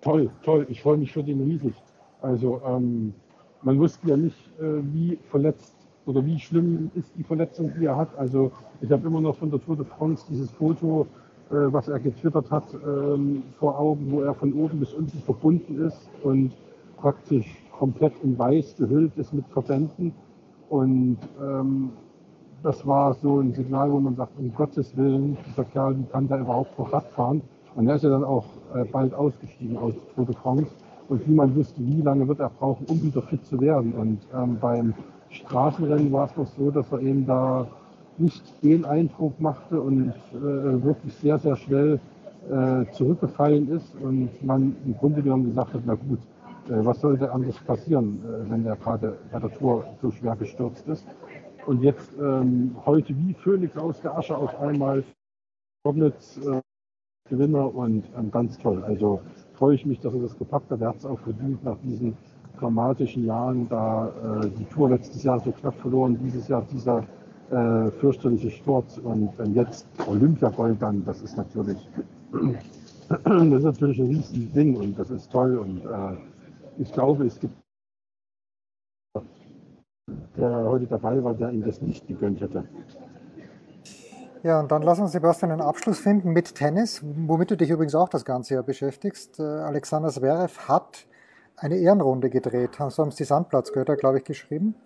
Toll, 0.00 0.30
toll. 0.42 0.66
Ich 0.70 0.80
freue 0.80 0.96
mich 0.96 1.12
für 1.12 1.22
den 1.22 1.42
riesig. 1.42 1.74
Also 2.22 2.62
ähm, 2.66 3.12
man 3.62 3.78
wusste 3.78 4.08
ja 4.08 4.16
nicht, 4.16 4.38
äh, 4.58 4.82
wie 4.94 5.18
verletzt 5.30 5.74
oder 6.06 6.24
wie 6.24 6.38
schlimm 6.38 6.90
ist 6.94 7.12
die 7.18 7.24
Verletzung, 7.24 7.74
die 7.78 7.84
er 7.84 7.96
hat. 7.96 8.16
Also 8.16 8.50
ich 8.80 8.90
habe 8.90 9.06
immer 9.06 9.20
noch 9.20 9.36
von 9.36 9.50
der 9.50 9.60
Tour 9.60 9.76
de 9.76 9.84
France 9.84 10.24
dieses 10.30 10.50
Foto, 10.50 11.06
was 11.50 11.88
er 11.88 11.98
getwittert 11.98 12.50
hat, 12.50 12.64
ähm, 12.74 13.42
vor 13.58 13.78
Augen, 13.78 14.10
wo 14.10 14.20
er 14.22 14.34
von 14.34 14.52
oben 14.52 14.80
bis 14.80 14.92
unten 14.92 15.18
verbunden 15.20 15.80
ist 15.86 16.08
und 16.22 16.52
praktisch 16.96 17.46
komplett 17.78 18.12
in 18.22 18.38
weiß 18.38 18.76
gehüllt 18.76 19.16
ist 19.16 19.32
mit 19.32 19.46
Verbänden. 19.48 20.12
Und 20.68 21.18
ähm, 21.40 21.90
das 22.62 22.86
war 22.86 23.14
so 23.14 23.40
ein 23.40 23.52
Signal, 23.52 23.90
wo 23.92 24.00
man 24.00 24.16
sagt, 24.16 24.38
um 24.38 24.52
Gottes 24.54 24.96
Willen, 24.96 25.38
dieser 25.46 25.64
Kerl, 25.64 25.96
kann 26.10 26.28
der 26.28 26.40
überhaupt 26.40 26.78
noch 26.78 26.92
Rad 26.92 27.08
fahren? 27.12 27.40
Und 27.76 27.86
er 27.86 27.94
ist 27.94 28.02
ja 28.02 28.10
dann 28.10 28.24
auch 28.24 28.44
äh, 28.74 28.84
bald 28.84 29.14
ausgestiegen 29.14 29.76
aus 29.78 29.94
Tour 30.14 30.26
de 30.26 30.34
France. 30.34 30.70
Und 31.08 31.26
niemand 31.26 31.56
wusste, 31.56 31.80
wie 31.80 32.02
lange 32.02 32.26
wird 32.28 32.40
er 32.40 32.50
brauchen, 32.50 32.84
um 32.86 33.02
wieder 33.02 33.22
fit 33.22 33.46
zu 33.46 33.60
werden. 33.60 33.92
Und 33.92 34.18
ähm, 34.34 34.58
beim 34.60 34.94
Straßenrennen 35.30 36.12
war 36.12 36.26
es 36.26 36.36
noch 36.36 36.46
so, 36.48 36.70
dass 36.70 36.90
er 36.92 37.00
eben 37.00 37.24
da 37.26 37.66
nicht 38.18 38.42
den 38.62 38.84
Eindruck 38.84 39.40
machte 39.40 39.80
und 39.80 40.12
äh, 40.32 40.84
wirklich 40.84 41.14
sehr, 41.14 41.38
sehr 41.38 41.56
schnell 41.56 42.00
äh, 42.50 42.90
zurückgefallen 42.92 43.68
ist 43.70 43.94
und 44.00 44.30
man 44.44 44.76
im 44.84 44.96
Grunde 44.96 45.22
genommen 45.22 45.46
gesagt 45.46 45.74
hat, 45.74 45.82
na 45.86 45.94
gut, 45.94 46.20
äh, 46.68 46.84
was 46.84 47.00
sollte 47.00 47.30
anders 47.30 47.58
passieren, 47.60 48.20
äh, 48.24 48.50
wenn 48.50 48.64
der 48.64 48.76
gerade 48.76 49.18
bei 49.32 49.38
der 49.38 49.52
Tour 49.52 49.84
so 50.02 50.10
schwer 50.10 50.36
gestürzt 50.36 50.86
ist. 50.88 51.06
Und 51.66 51.82
jetzt 51.82 52.10
ähm, 52.18 52.74
heute 52.86 53.14
wie 53.16 53.34
Phoenix 53.34 53.76
aus 53.76 54.00
der 54.00 54.16
Asche 54.16 54.36
auf 54.36 54.58
einmal 54.60 55.04
Kognitz 55.84 56.38
äh, 56.38 56.60
Gewinner 57.28 57.74
und 57.74 58.04
ähm, 58.16 58.30
ganz 58.30 58.58
toll. 58.58 58.82
Also 58.84 59.20
freue 59.54 59.74
ich 59.74 59.84
mich, 59.84 60.00
dass 60.00 60.14
er 60.14 60.20
das 60.20 60.38
gepackt 60.38 60.70
hat. 60.70 60.80
Er 60.80 60.88
hat 60.88 60.96
es 60.96 61.04
auch 61.04 61.18
verdient 61.20 61.62
nach 61.64 61.76
diesen 61.82 62.16
dramatischen 62.58 63.26
Jahren, 63.26 63.68
da 63.68 64.08
äh, 64.08 64.48
die 64.50 64.64
Tour 64.64 64.90
letztes 64.90 65.22
Jahr 65.22 65.38
so 65.40 65.52
knapp 65.52 65.74
verloren, 65.74 66.18
dieses 66.22 66.48
Jahr 66.48 66.62
dieser 66.72 67.04
äh, 67.50 67.90
fürchterliche 67.92 68.50
Sturz 68.50 68.98
und 68.98 69.30
ähm, 69.40 69.54
jetzt 69.54 69.86
Olympiagold 70.06 70.80
dann, 70.80 71.04
das 71.04 71.22
ist 71.22 71.36
natürlich 71.36 71.88
das 73.08 73.20
ist 73.24 73.64
natürlich 73.64 73.98
ein 74.00 74.06
riesiges 74.06 74.52
Ding 74.52 74.76
und 74.76 74.98
das 74.98 75.10
ist 75.10 75.30
toll 75.30 75.56
und 75.58 75.84
äh, 75.84 76.16
ich 76.78 76.92
glaube, 76.92 77.26
es 77.26 77.40
gibt 77.40 77.54
der 80.36 80.64
heute 80.64 80.86
dabei 80.86 81.22
war, 81.22 81.34
der 81.34 81.50
ihm 81.50 81.64
das 81.64 81.82
nicht 81.82 82.06
gegönnt 82.06 82.40
hätte. 82.40 82.64
Ja, 84.42 84.60
und 84.60 84.70
dann 84.70 84.82
lass 84.82 85.00
uns, 85.00 85.12
Sebastian, 85.12 85.50
einen 85.50 85.60
Abschluss 85.60 85.98
finden 85.98 86.30
mit 86.30 86.54
Tennis, 86.54 87.02
womit 87.02 87.50
du 87.50 87.56
dich 87.56 87.70
übrigens 87.70 87.94
auch 87.94 88.08
das 88.08 88.24
ganze 88.24 88.54
Jahr 88.54 88.62
beschäftigst. 88.62 89.40
Äh, 89.40 89.42
Alexander 89.42 90.10
Zverev 90.10 90.68
hat 90.68 91.06
eine 91.56 91.76
Ehrenrunde 91.76 92.30
gedreht. 92.30 92.78
Haben 92.78 93.10
die 93.10 93.24
Sandplatzgötter, 93.24 93.96
glaube 93.96 94.18
ich, 94.18 94.24
geschrieben? 94.24 94.76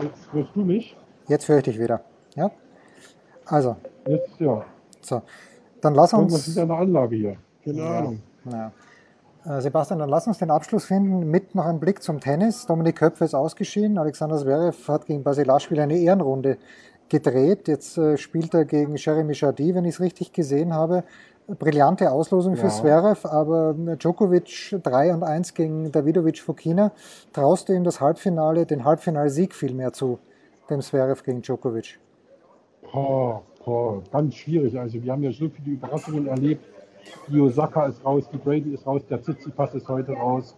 Jetzt 0.00 0.32
hörst 0.32 0.50
du 0.54 0.64
mich? 0.64 0.96
Jetzt 1.26 1.48
höre 1.48 1.58
ich 1.58 1.64
dich 1.64 1.78
wieder. 1.78 2.00
Ja? 2.36 2.50
Also. 3.46 3.76
Jetzt, 4.06 4.38
ja. 4.38 4.64
So. 5.00 5.22
Dann 5.80 5.94
lass 5.94 6.12
uns. 6.12 6.32
Was 6.32 6.48
ist 6.48 6.58
eine 6.58 6.74
Anlage 6.74 7.16
hier? 7.16 7.36
Keine 7.64 7.78
ja. 7.78 7.98
Ahnung. 7.98 8.22
Ja. 8.50 8.72
Äh, 9.44 9.60
Sebastian, 9.60 9.98
dann 9.98 10.08
lass 10.08 10.26
uns 10.26 10.38
den 10.38 10.50
Abschluss 10.50 10.84
finden 10.84 11.30
mit 11.30 11.54
noch 11.54 11.66
einem 11.66 11.80
Blick 11.80 12.02
zum 12.02 12.20
Tennis. 12.20 12.66
Dominik 12.66 12.96
Köpfe 12.96 13.24
ist 13.24 13.34
ausgeschieden. 13.34 13.98
Alexander 13.98 14.36
Zverev 14.36 14.88
hat 14.92 15.06
gegen 15.06 15.22
Basilashvili 15.22 15.80
eine 15.80 15.98
Ehrenrunde 15.98 16.58
gedreht. 17.08 17.68
Jetzt 17.68 17.98
äh, 17.98 18.16
spielt 18.16 18.54
er 18.54 18.64
gegen 18.64 18.96
Jeremy 18.96 19.32
Jardy, 19.34 19.74
wenn 19.74 19.84
ich 19.84 19.94
es 19.94 20.00
richtig 20.00 20.32
gesehen 20.32 20.74
habe. 20.74 21.04
Brillante 21.46 22.10
Auslosung 22.12 22.56
ja. 22.56 22.60
für 22.60 22.68
Zverev, 22.68 23.26
aber 23.26 23.74
Djokovic 23.96 24.78
3 24.82 25.14
und 25.14 25.22
1 25.22 25.54
gegen 25.54 25.90
Davidovic 25.90 26.40
Fokina. 26.40 26.92
Traust 27.32 27.68
du 27.68 27.72
ihm 27.72 27.84
das 27.84 28.00
Halbfinale, 28.00 28.66
den 28.66 28.84
Halbfinalsieg 28.84 29.54
vielmehr 29.54 29.92
zu, 29.94 30.18
dem 30.68 30.82
Zverev 30.82 31.22
gegen 31.22 31.40
Djokovic? 31.40 31.98
Oh, 32.92 33.40
oh, 33.64 34.02
ganz 34.12 34.34
schwierig. 34.34 34.78
Also 34.78 35.02
wir 35.02 35.10
haben 35.10 35.22
ja 35.22 35.32
so 35.32 35.48
viele 35.48 35.76
Überraschungen 35.76 36.26
erlebt 36.26 36.64
die 37.28 37.40
Osaka 37.40 37.86
ist 37.86 38.04
raus, 38.04 38.28
die 38.32 38.38
Brady 38.38 38.74
ist 38.74 38.86
raus, 38.86 39.02
der 39.08 39.22
Tsitsipas 39.22 39.74
ist 39.74 39.88
heute 39.88 40.12
raus. 40.12 40.56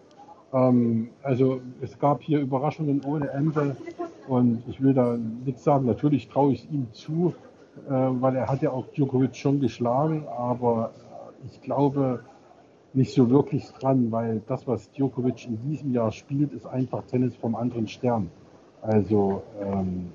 Ähm, 0.52 1.10
also 1.22 1.60
es 1.80 1.98
gab 1.98 2.22
hier 2.22 2.40
Überraschungen 2.40 3.02
ohne 3.04 3.30
Ende 3.30 3.76
und 4.31 4.62
ich 4.69 4.81
will 4.81 4.95
da 4.95 5.16
nichts 5.16 5.64
sagen. 5.64 5.87
Natürlich 5.87 6.29
traue 6.29 6.53
ich 6.53 6.71
ihm 6.71 6.87
zu, 6.93 7.35
äh, 7.88 7.90
weil 7.90 8.37
er 8.37 8.47
hat 8.47 8.62
ja 8.62 8.71
auch 8.71 8.87
Djokovic 8.87 9.35
schon 9.35 9.59
geschlagen, 9.59 10.25
aber 10.29 10.93
ich 11.51 11.61
glaube 11.62 12.21
nicht 12.93 13.12
so 13.12 13.29
wirklich 13.29 13.69
dran, 13.73 14.12
weil 14.12 14.40
das, 14.47 14.69
was 14.69 14.88
Djokovic 14.93 15.47
in 15.47 15.61
diesem 15.62 15.93
Jahr 15.93 16.12
spielt, 16.12 16.53
ist 16.53 16.64
einfach 16.64 17.03
Tennis 17.07 17.35
vom 17.35 17.57
anderen 17.57 17.88
Stern. 17.88 18.31
Also 18.83 19.43
ähm, 19.61 20.12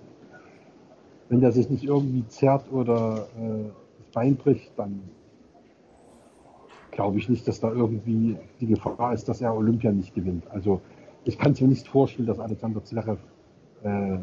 wenn 1.28 1.42
der 1.42 1.52
sich 1.52 1.70
nicht 1.70 1.84
irgendwie 1.84 2.26
zerrt 2.28 2.72
oder 2.72 3.28
äh, 3.38 3.66
das 3.98 4.08
Bein 4.14 4.38
bricht, 4.38 4.72
dann 4.78 5.02
glaube 6.92 7.18
ich 7.18 7.28
nicht, 7.28 7.46
dass 7.50 7.60
da 7.60 7.70
irgendwie 7.70 8.38
die 8.62 8.68
Gefahr 8.68 9.14
ist, 9.14 9.28
dass 9.28 9.42
er 9.42 9.54
Olympia 9.54 9.92
nicht 9.92 10.16
gewinnt. 10.16 10.46
Also 10.52 10.80
ich 11.26 11.38
kann 11.38 11.52
es 11.52 11.60
mir 11.60 11.68
nicht 11.68 11.86
vorstellen, 11.86 12.28
dass 12.28 12.40
Alexander 12.40 12.82
Zverev 12.82 13.20
äh, 13.84 14.18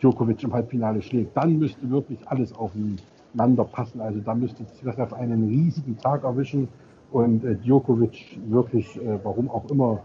Djokovic 0.00 0.42
im 0.42 0.52
Halbfinale 0.52 1.02
schlägt. 1.02 1.36
Dann 1.36 1.58
müsste 1.58 1.88
wirklich 1.90 2.18
alles 2.26 2.52
aufeinander 2.54 3.64
passen. 3.64 4.00
Also 4.00 4.20
da 4.20 4.34
müsste 4.34 4.66
Zverev 4.66 5.14
einen 5.14 5.48
riesigen 5.48 5.96
Tag 5.98 6.24
erwischen 6.24 6.68
und 7.10 7.44
äh, 7.44 7.56
Djokovic 7.56 8.38
wirklich, 8.48 8.96
äh, 8.96 9.18
warum 9.22 9.50
auch 9.50 9.68
immer, 9.70 10.02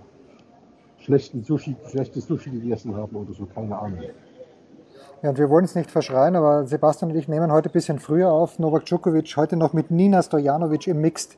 schlechten 1.00 1.44
Sushi, 1.44 1.76
schlechtes 1.90 2.28
Sushi 2.28 2.52
gegessen 2.52 2.96
haben 2.96 3.16
oder 3.16 3.34
so, 3.34 3.46
keine 3.46 3.78
Ahnung. 3.78 4.02
Ja, 5.24 5.30
und 5.30 5.38
wir 5.38 5.50
wollen 5.50 5.66
es 5.66 5.76
nicht 5.76 5.92
verschreien, 5.92 6.36
aber 6.36 6.66
Sebastian 6.66 7.12
und 7.12 7.18
ich 7.18 7.28
nehmen 7.28 7.52
heute 7.52 7.70
ein 7.70 7.74
bisschen 7.74 8.00
früher 8.00 8.32
auf. 8.32 8.60
Novak 8.60 8.86
Djokovic 8.86 9.36
heute 9.38 9.56
noch 9.56 9.74
mit 9.74 9.92
Nina 9.92 10.22
Stojanovic 10.22 10.88
im 10.88 11.02
Mixed 11.02 11.38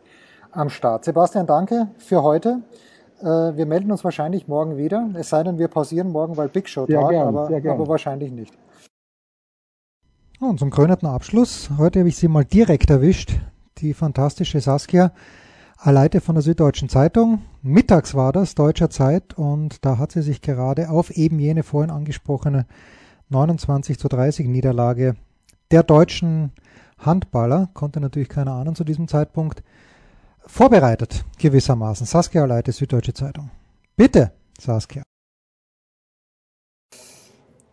am 0.51 0.69
Start. 0.69 1.05
Sebastian, 1.05 1.47
danke 1.47 1.87
für 1.97 2.23
heute. 2.23 2.59
Äh, 3.21 3.25
wir 3.25 3.65
melden 3.65 3.91
uns 3.91 4.03
wahrscheinlich 4.03 4.47
morgen 4.47 4.77
wieder. 4.77 5.09
Es 5.15 5.29
sei 5.29 5.43
denn, 5.43 5.57
wir 5.57 5.67
pausieren 5.67 6.11
morgen, 6.11 6.37
weil 6.37 6.49
Big 6.49 6.67
Show 6.69 6.85
Tag, 6.85 7.13
aber, 7.13 7.49
aber 7.49 7.87
wahrscheinlich 7.87 8.31
nicht. 8.31 8.53
Und 10.39 10.59
zum 10.59 10.71
krönenden 10.71 11.07
Abschluss, 11.07 11.69
heute 11.77 11.99
habe 11.99 12.09
ich 12.09 12.17
sie 12.17 12.27
mal 12.27 12.43
direkt 12.43 12.89
erwischt, 12.89 13.39
die 13.77 13.93
fantastische 13.93 14.59
Saskia 14.59 15.13
Aleite 15.77 16.21
von 16.21 16.35
der 16.35 16.41
Süddeutschen 16.41 16.89
Zeitung. 16.89 17.41
Mittags 17.61 18.15
war 18.15 18.31
das, 18.31 18.55
deutscher 18.55 18.89
Zeit, 18.89 19.37
und 19.37 19.85
da 19.85 19.97
hat 19.97 20.11
sie 20.11 20.21
sich 20.21 20.41
gerade 20.41 20.89
auf 20.89 21.11
eben 21.11 21.39
jene 21.39 21.63
vorhin 21.63 21.91
angesprochene 21.91 22.65
29 23.29 23.99
zu 23.99 24.07
30 24.07 24.47
Niederlage 24.47 25.15
der 25.71 25.83
deutschen 25.83 26.51
Handballer, 26.99 27.69
konnte 27.73 27.99
natürlich 27.99 28.29
keiner 28.29 28.53
ahnen 28.53 28.75
zu 28.75 28.83
diesem 28.83 29.07
Zeitpunkt, 29.07 29.63
vorbereitet, 30.45 31.23
gewissermaßen. 31.39 32.05
Saskia 32.05 32.45
Leite, 32.45 32.71
Süddeutsche 32.71 33.13
Zeitung. 33.13 33.49
Bitte, 33.95 34.31
Saskia. 34.59 35.03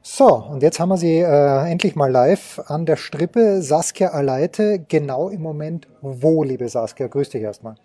So, 0.02 0.34
und 0.34 0.62
jetzt 0.62 0.80
haben 0.80 0.88
wir 0.88 0.96
sie 0.96 1.18
äh, 1.18 1.70
endlich 1.70 1.94
mal 1.94 2.10
live 2.10 2.60
an 2.66 2.84
der 2.84 2.96
Strippe. 2.96 3.62
Saskia 3.62 4.08
Aleite, 4.08 4.84
genau 4.88 5.28
im 5.28 5.40
Moment 5.40 5.86
wo, 6.02 6.42
liebe 6.42 6.68
Saskia? 6.68 7.06
Grüß 7.06 7.30
dich 7.30 7.42
erstmal. 7.42 7.76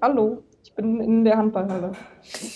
Hallo, 0.00 0.42
bin 0.78 1.00
in 1.00 1.24
der 1.24 1.36
Handballhalle. 1.36 1.90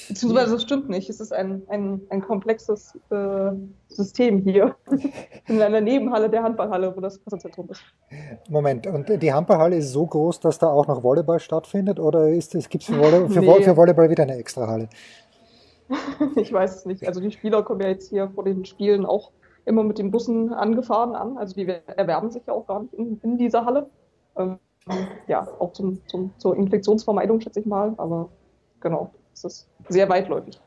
Beziehungsweise 0.08 0.52
das 0.52 0.62
stimmt 0.62 0.88
nicht. 0.88 1.10
Es 1.10 1.18
ist 1.18 1.32
ein, 1.32 1.62
ein, 1.68 2.00
ein 2.08 2.22
komplexes 2.22 2.96
äh, 3.10 3.50
System 3.88 4.38
hier. 4.38 4.76
in 5.48 5.60
einer 5.60 5.80
Nebenhalle 5.80 6.30
der 6.30 6.44
Handballhalle, 6.44 6.96
wo 6.96 7.00
das 7.00 7.18
Pressezentrum 7.18 7.68
ist. 7.70 7.82
Moment, 8.48 8.86
und 8.86 9.08
die 9.20 9.32
Handballhalle 9.32 9.76
ist 9.76 9.90
so 9.90 10.06
groß, 10.06 10.38
dass 10.38 10.60
da 10.60 10.68
auch 10.68 10.86
noch 10.86 11.02
Volleyball 11.02 11.40
stattfindet? 11.40 11.98
Oder 11.98 12.30
gibt 12.30 12.44
es 12.54 12.84
für, 12.84 12.96
Volley 12.96 13.28
für, 13.28 13.40
nee. 13.40 13.62
für 13.62 13.76
Volleyball 13.76 14.08
wieder 14.08 14.22
eine 14.22 14.36
extra 14.36 14.68
Halle? 14.68 14.88
ich 16.36 16.52
weiß 16.52 16.76
es 16.76 16.86
nicht. 16.86 17.04
Also 17.08 17.20
die 17.20 17.32
Spieler 17.32 17.64
kommen 17.64 17.80
ja 17.80 17.88
jetzt 17.88 18.10
hier 18.10 18.30
vor 18.30 18.44
den 18.44 18.64
Spielen 18.64 19.04
auch 19.04 19.32
immer 19.64 19.82
mit 19.82 19.98
den 19.98 20.12
Bussen 20.12 20.52
angefahren 20.52 21.16
an. 21.16 21.38
Also 21.38 21.56
die 21.56 21.66
erwerben 21.66 22.30
sich 22.30 22.46
ja 22.46 22.52
auch 22.52 22.68
gar 22.68 22.82
nicht 22.82 22.94
in, 22.94 23.20
in 23.24 23.36
dieser 23.36 23.64
Halle. 23.64 23.90
Ähm, 24.36 24.60
ja, 25.26 25.46
auch 25.58 25.72
zum, 25.72 26.00
zum, 26.06 26.32
zur 26.38 26.56
Infektionsvermeidung, 26.56 27.40
schätze 27.40 27.60
ich 27.60 27.66
mal. 27.66 27.94
Aber 27.96 28.28
genau, 28.80 29.10
es 29.32 29.44
ist 29.44 29.68
sehr 29.88 30.08
weitläufig. 30.08 30.60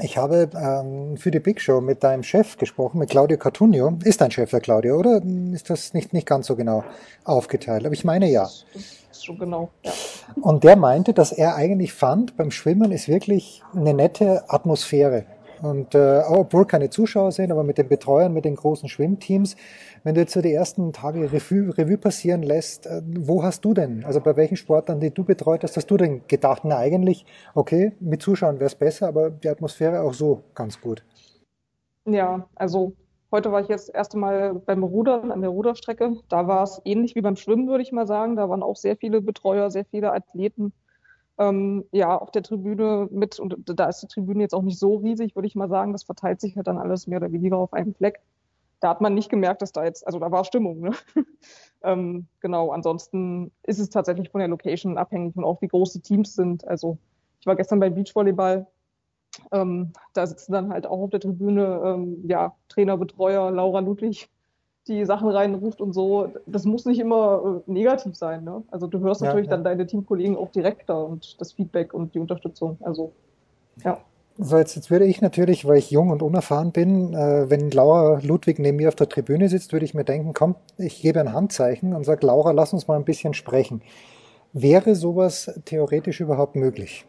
Ich 0.00 0.16
habe 0.16 0.50
ähm, 0.54 1.16
für 1.16 1.30
die 1.30 1.38
Big 1.38 1.60
Show 1.60 1.80
mit 1.80 2.02
deinem 2.02 2.24
Chef 2.24 2.56
gesprochen, 2.56 2.98
mit 2.98 3.10
Claudio 3.10 3.38
Cartunio. 3.38 3.96
Ist 4.02 4.20
dein 4.20 4.32
Chef 4.32 4.50
der 4.50 4.60
Claudio, 4.60 4.96
oder 4.98 5.22
ist 5.52 5.70
das 5.70 5.94
nicht, 5.94 6.12
nicht 6.12 6.26
ganz 6.26 6.48
so 6.48 6.56
genau 6.56 6.82
aufgeteilt? 7.22 7.84
Aber 7.84 7.94
ich 7.94 8.04
meine 8.04 8.28
ja. 8.28 8.42
Das, 8.42 8.64
ist 9.12 9.24
schon 9.24 9.38
genau, 9.38 9.70
ja. 9.82 9.92
Und 10.40 10.64
der 10.64 10.74
meinte, 10.74 11.14
dass 11.14 11.30
er 11.30 11.54
eigentlich 11.54 11.92
fand, 11.92 12.36
beim 12.36 12.50
Schwimmen 12.50 12.90
ist 12.90 13.06
wirklich 13.06 13.62
eine 13.72 13.94
nette 13.94 14.42
Atmosphäre. 14.48 15.26
Und 15.64 15.94
äh, 15.94 16.20
obwohl 16.28 16.66
keine 16.66 16.90
Zuschauer 16.90 17.32
sind, 17.32 17.50
aber 17.50 17.64
mit 17.64 17.78
den 17.78 17.88
Betreuern, 17.88 18.34
mit 18.34 18.44
den 18.44 18.54
großen 18.54 18.86
Schwimmteams, 18.86 19.56
wenn 20.02 20.14
du 20.14 20.20
jetzt 20.20 20.34
so 20.34 20.42
die 20.42 20.52
ersten 20.52 20.92
Tage 20.92 21.32
Revue, 21.32 21.74
Revue 21.78 21.96
passieren 21.96 22.42
lässt, 22.42 22.86
äh, 22.86 23.00
wo 23.06 23.42
hast 23.42 23.64
du 23.64 23.72
denn, 23.72 24.04
also 24.04 24.20
bei 24.20 24.36
welchen 24.36 24.56
Sportlern, 24.56 25.00
die 25.00 25.10
du 25.10 25.24
betreut 25.24 25.62
hast, 25.62 25.78
hast 25.78 25.90
du 25.90 25.96
denn 25.96 26.20
gedacht, 26.28 26.64
na 26.66 26.76
eigentlich, 26.76 27.24
okay, 27.54 27.92
mit 27.98 28.20
Zuschauern 28.20 28.56
wäre 28.56 28.66
es 28.66 28.74
besser, 28.74 29.08
aber 29.08 29.30
die 29.30 29.48
Atmosphäre 29.48 30.02
auch 30.02 30.12
so 30.12 30.42
ganz 30.54 30.78
gut? 30.78 31.02
Ja, 32.04 32.46
also 32.56 32.92
heute 33.32 33.50
war 33.50 33.62
ich 33.62 33.68
jetzt 33.68 33.88
das 33.88 33.94
erste 33.94 34.18
Mal 34.18 34.56
beim 34.66 34.84
Rudern 34.84 35.32
an 35.32 35.40
der 35.40 35.48
Ruderstrecke. 35.48 36.18
Da 36.28 36.46
war 36.46 36.64
es 36.64 36.82
ähnlich 36.84 37.14
wie 37.14 37.22
beim 37.22 37.36
Schwimmen, 37.36 37.68
würde 37.68 37.82
ich 37.82 37.90
mal 37.90 38.06
sagen. 38.06 38.36
Da 38.36 38.50
waren 38.50 38.62
auch 38.62 38.76
sehr 38.76 38.98
viele 38.98 39.22
Betreuer, 39.22 39.70
sehr 39.70 39.86
viele 39.86 40.12
Athleten 40.12 40.74
ähm, 41.38 41.84
ja, 41.92 42.16
auf 42.16 42.30
der 42.30 42.42
Tribüne 42.42 43.08
mit. 43.10 43.38
Und 43.38 43.56
da 43.64 43.88
ist 43.88 44.00
die 44.00 44.08
Tribüne 44.08 44.42
jetzt 44.42 44.54
auch 44.54 44.62
nicht 44.62 44.78
so 44.78 44.96
riesig, 44.96 45.34
würde 45.34 45.46
ich 45.46 45.54
mal 45.54 45.68
sagen. 45.68 45.92
Das 45.92 46.04
verteilt 46.04 46.40
sich 46.40 46.56
halt 46.56 46.66
dann 46.66 46.78
alles 46.78 47.06
mehr 47.06 47.18
oder 47.18 47.32
weniger 47.32 47.58
auf 47.58 47.72
einem 47.72 47.94
Fleck 47.94 48.20
da 48.84 48.90
hat 48.90 49.00
man 49.00 49.14
nicht 49.14 49.30
gemerkt, 49.30 49.62
dass 49.62 49.72
da 49.72 49.82
jetzt, 49.82 50.06
also 50.06 50.18
da 50.18 50.30
war 50.30 50.44
Stimmung. 50.44 50.80
Ne? 50.80 50.90
ähm, 51.82 52.26
genau, 52.40 52.70
ansonsten 52.70 53.50
ist 53.62 53.78
es 53.78 53.88
tatsächlich 53.88 54.28
von 54.28 54.40
der 54.40 54.48
Location 54.48 54.98
abhängig 54.98 55.34
und 55.38 55.44
auch 55.44 55.62
wie 55.62 55.68
groß 55.68 55.94
die 55.94 56.00
Teams 56.00 56.34
sind. 56.34 56.68
Also 56.68 56.98
ich 57.40 57.46
war 57.46 57.56
gestern 57.56 57.80
beim 57.80 57.94
Beachvolleyball. 57.94 58.66
Ähm, 59.52 59.94
da 60.12 60.26
sitzen 60.26 60.52
dann 60.52 60.70
halt 60.70 60.86
auch 60.86 61.00
auf 61.00 61.08
der 61.08 61.20
Tribüne 61.20 61.80
ähm, 61.82 62.24
ja, 62.28 62.54
Trainer, 62.68 62.98
Betreuer, 62.98 63.50
Laura 63.50 63.80
Ludwig, 63.80 64.28
die 64.88 65.04
Sachen 65.04 65.28
reinruft 65.28 65.80
und 65.80 65.92
so. 65.92 66.28
Das 66.46 66.64
muss 66.64 66.84
nicht 66.84 66.98
immer 66.98 67.62
äh, 67.66 67.70
negativ 67.70 68.16
sein. 68.16 68.44
Ne? 68.44 68.62
Also 68.70 68.86
du 68.86 69.00
hörst 69.00 69.20
ja, 69.20 69.28
natürlich 69.28 69.46
ja. 69.46 69.52
dann 69.52 69.64
deine 69.64 69.86
Teamkollegen 69.86 70.36
auch 70.36 70.50
direkter 70.50 71.06
und 71.06 71.40
das 71.40 71.52
Feedback 71.52 71.94
und 71.94 72.14
die 72.14 72.18
Unterstützung. 72.18 72.78
Also 72.80 73.12
ja. 73.82 73.98
So, 74.36 74.58
jetzt, 74.58 74.74
jetzt 74.74 74.90
würde 74.90 75.04
ich 75.04 75.20
natürlich, 75.20 75.64
weil 75.64 75.78
ich 75.78 75.92
jung 75.92 76.10
und 76.10 76.20
unerfahren 76.20 76.72
bin, 76.72 77.14
äh, 77.14 77.48
wenn 77.48 77.70
Laura 77.70 78.18
Ludwig 78.20 78.58
neben 78.58 78.78
mir 78.78 78.88
auf 78.88 78.96
der 78.96 79.08
Tribüne 79.08 79.48
sitzt, 79.48 79.72
würde 79.72 79.84
ich 79.84 79.94
mir 79.94 80.04
denken, 80.04 80.32
komm, 80.34 80.56
ich 80.76 81.00
gebe 81.00 81.20
ein 81.20 81.32
Handzeichen 81.32 81.94
und 81.94 82.04
sage, 82.04 82.26
Laura, 82.26 82.50
lass 82.50 82.72
uns 82.72 82.88
mal 82.88 82.96
ein 82.96 83.04
bisschen 83.04 83.32
sprechen. 83.32 83.80
Wäre 84.52 84.96
sowas 84.96 85.60
theoretisch 85.64 86.20
überhaupt 86.20 86.56
möglich? 86.56 87.06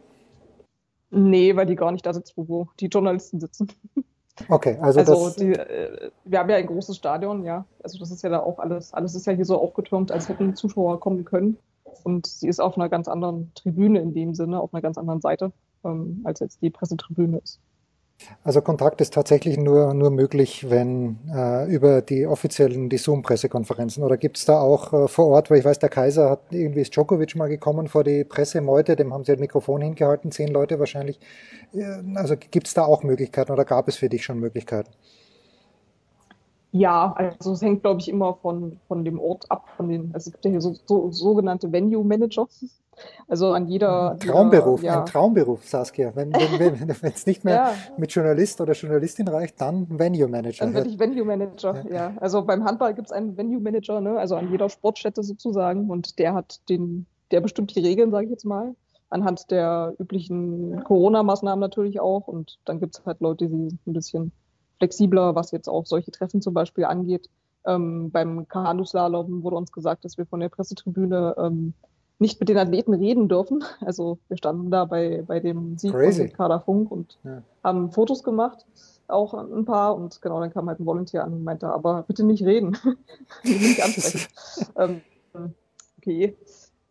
Nee, 1.10 1.56
weil 1.56 1.66
die 1.66 1.76
gar 1.76 1.92
nicht 1.92 2.06
da 2.06 2.14
sitzt, 2.14 2.34
wo 2.36 2.68
die 2.80 2.88
Journalisten 2.88 3.40
sitzen. 3.40 3.70
Okay, 4.50 4.78
also, 4.82 5.00
also 5.00 5.26
das... 5.26 5.36
Die, 5.38 5.54
äh, 5.54 6.12
wir 6.26 6.40
haben 6.40 6.50
ja 6.50 6.58
ein 6.58 6.68
großes 6.68 6.98
Stadion, 6.98 7.44
ja. 7.44 7.66
Also 7.84 7.98
das 7.98 8.12
ist 8.12 8.22
ja 8.22 8.30
da 8.30 8.40
auch 8.40 8.60
alles, 8.60 8.94
alles 8.94 9.16
ist 9.16 9.26
ja 9.26 9.34
hier 9.34 9.46
so 9.46 9.60
aufgetürmt, 9.60 10.12
als 10.12 10.28
hätten 10.28 10.56
Zuschauer 10.56 11.00
kommen 11.00 11.26
können. 11.26 11.58
Und 12.04 12.28
sie 12.28 12.48
ist 12.48 12.60
auf 12.60 12.78
einer 12.78 12.90
ganz 12.90 13.08
anderen 13.08 13.52
Tribüne 13.56 14.00
in 14.00 14.14
dem 14.14 14.34
Sinne, 14.34 14.60
auf 14.60 14.74
einer 14.74 14.82
ganz 14.82 14.98
anderen 14.98 15.22
Seite 15.22 15.52
ähm, 15.84 16.22
als 16.24 16.40
jetzt 16.40 16.62
die 16.62 16.70
Pressetribüne 16.70 17.38
ist. 17.38 17.60
Also 18.44 18.62
Kontakt 18.62 19.02
ist 19.02 19.14
tatsächlich 19.14 19.58
nur, 19.58 19.94
nur 19.94 20.10
möglich, 20.10 20.70
wenn 20.70 21.20
äh, 21.34 21.66
über 21.74 22.02
die 22.02 22.26
offiziellen, 22.26 22.90
die 22.90 22.98
Zoom-Pressekonferenzen. 22.98 24.04
Oder 24.04 24.18
gibt 24.18 24.38
es 24.38 24.46
da 24.46 24.60
auch 24.60 24.94
äh, 24.94 25.08
vor 25.08 25.28
Ort, 25.28 25.50
weil 25.52 25.60
ich 25.60 25.66
weiß, 25.66 25.80
der 25.80 25.90
Kaiser 25.90 26.30
hat 26.30 26.42
irgendwie 26.52 26.82
ist 26.82 26.96
Djokovic 26.96 27.36
mal 27.36 27.50
gekommen 27.50 27.88
vor 27.88 28.04
die 28.04 28.24
Pressemeute, 28.24 28.96
dem 28.96 29.14
haben 29.14 29.26
sie 29.26 29.34
ein 29.34 29.40
Mikrofon 29.40 29.82
hingehalten, 29.82 30.32
zehn 30.32 30.50
Leute 30.50 30.80
wahrscheinlich. 30.80 31.20
Äh, 31.74 32.04
also 32.16 32.36
gibt 32.38 32.68
es 32.68 32.74
da 32.74 32.86
auch 32.86 33.04
Möglichkeiten 33.04 33.52
oder 33.52 33.66
gab 33.66 33.88
es 33.88 33.98
für 33.98 34.10
dich 34.10 34.24
schon 34.24 34.40
Möglichkeiten? 34.40 34.92
Ja, 36.72 37.14
also 37.14 37.54
es 37.54 37.62
hängt, 37.62 37.84
glaube 37.84 38.02
ich, 38.02 38.10
immer 38.10 38.36
von, 38.42 38.80
von 38.90 39.06
dem 39.06 39.18
Ort 39.20 39.50
ab. 39.50 39.66
Von 39.78 39.88
den, 39.88 40.14
also 40.14 40.28
es 40.28 40.34
gibt 40.34 40.44
ja 40.44 40.52
hier 40.52 40.62
so, 40.62 40.76
so 40.86 41.10
sogenannte 41.10 41.72
Venue 41.72 42.04
Manager. 42.04 42.48
Also 43.28 43.54
an 43.54 43.68
jeder. 43.68 44.12
Ein 44.12 44.20
Traumberuf, 44.20 44.82
jeder, 44.82 44.94
ja. 44.94 45.00
ein 45.00 45.06
Traumberuf, 45.06 45.66
Saskia. 45.66 46.16
Wenn 46.16 46.34
es 46.34 47.26
nicht 47.26 47.44
mehr 47.44 47.56
ja. 47.56 47.74
mit 47.98 48.12
Journalist 48.12 48.62
oder 48.62 48.74
Journalistin 48.74 49.28
reicht, 49.28 49.60
dann 49.60 49.88
Venue 49.90 50.28
Manager. 50.28 50.66
Dann 50.66 50.74
werde 50.74 50.90
ich 50.90 51.00
Venue 51.00 51.26
Manager, 51.26 51.84
ja. 51.90 51.96
ja. 51.96 52.14
Also 52.20 52.44
beim 52.44 52.64
Handball 52.66 52.94
gibt 52.94 53.08
es 53.08 53.12
einen 53.12 53.38
Venue 53.38 53.60
Manager, 53.60 54.02
ne? 54.02 54.18
also 54.18 54.36
an 54.36 54.52
jeder 54.52 54.70
Sportstätte 54.70 55.24
sozusagen. 55.24 55.90
Und 55.90 56.20
der 56.20 56.34
hat 56.34 56.62
den, 56.70 57.06
der 57.32 57.42
bestimmt 57.42 57.76
die 57.76 57.82
Regeln, 57.82 58.12
sage 58.12 58.26
ich 58.26 58.32
jetzt 58.32 58.46
mal. 58.46 58.76
Anhand 59.10 59.52
der 59.52 59.94
üblichen 60.00 60.84
Corona-Maßnahmen 60.84 61.60
natürlich 61.60 62.00
auch. 62.00 62.28
Und 62.28 62.60
dann 62.66 62.80
gibt 62.80 62.98
es 62.98 63.06
halt 63.06 63.22
Leute, 63.22 63.46
die 63.46 63.52
sind 63.52 63.80
ein 63.88 63.94
bisschen 63.94 64.32
flexibler, 64.78 65.36
was 65.36 65.52
jetzt 65.52 65.70
auch 65.70 65.86
solche 65.86 66.12
Treffen 66.12 66.42
zum 66.42 66.54
Beispiel 66.54 66.86
angeht. 66.86 67.30
Ähm, 67.66 68.12
beim 68.12 68.48
Kanuslalom 68.48 69.44
wurde 69.44 69.56
uns 69.56 69.72
gesagt, 69.72 70.06
dass 70.06 70.18
wir 70.18 70.26
von 70.26 70.40
der 70.40 70.50
Pressetribüne 70.50 71.36
ähm, 71.38 71.74
nicht 72.20 72.40
mit 72.40 72.50
den 72.50 72.58
Athleten 72.58 72.94
reden 72.94 73.28
dürfen. 73.28 73.64
Also 73.82 74.18
wir 74.28 74.38
standen 74.38 74.72
da 74.72 74.86
bei, 74.86 75.24
bei 75.26 75.40
dem 75.40 75.78
Sieg 75.78 75.92
Crazy. 75.92 76.28
von 76.28 76.38
Kader 76.38 76.60
Funk 76.62 76.92
und 76.92 77.18
ja. 77.24 77.42
haben 77.64 77.92
Fotos 77.92 78.24
gemacht, 78.24 78.66
auch 79.08 79.34
ein 79.34 79.66
paar. 79.66 79.96
Und 79.96 80.22
genau, 80.22 80.40
dann 80.40 80.52
kam 80.52 80.68
halt 80.68 80.80
ein 80.80 80.86
Volunteer 80.86 81.24
an 81.24 81.34
und 81.34 81.44
meinte, 81.44 81.68
aber 81.68 82.04
bitte 82.08 82.24
nicht 82.24 82.44
reden, 82.44 82.78
nicht 83.44 83.84
ansprechen. 83.84 84.28
ähm, 84.78 85.02
okay, 85.98 86.36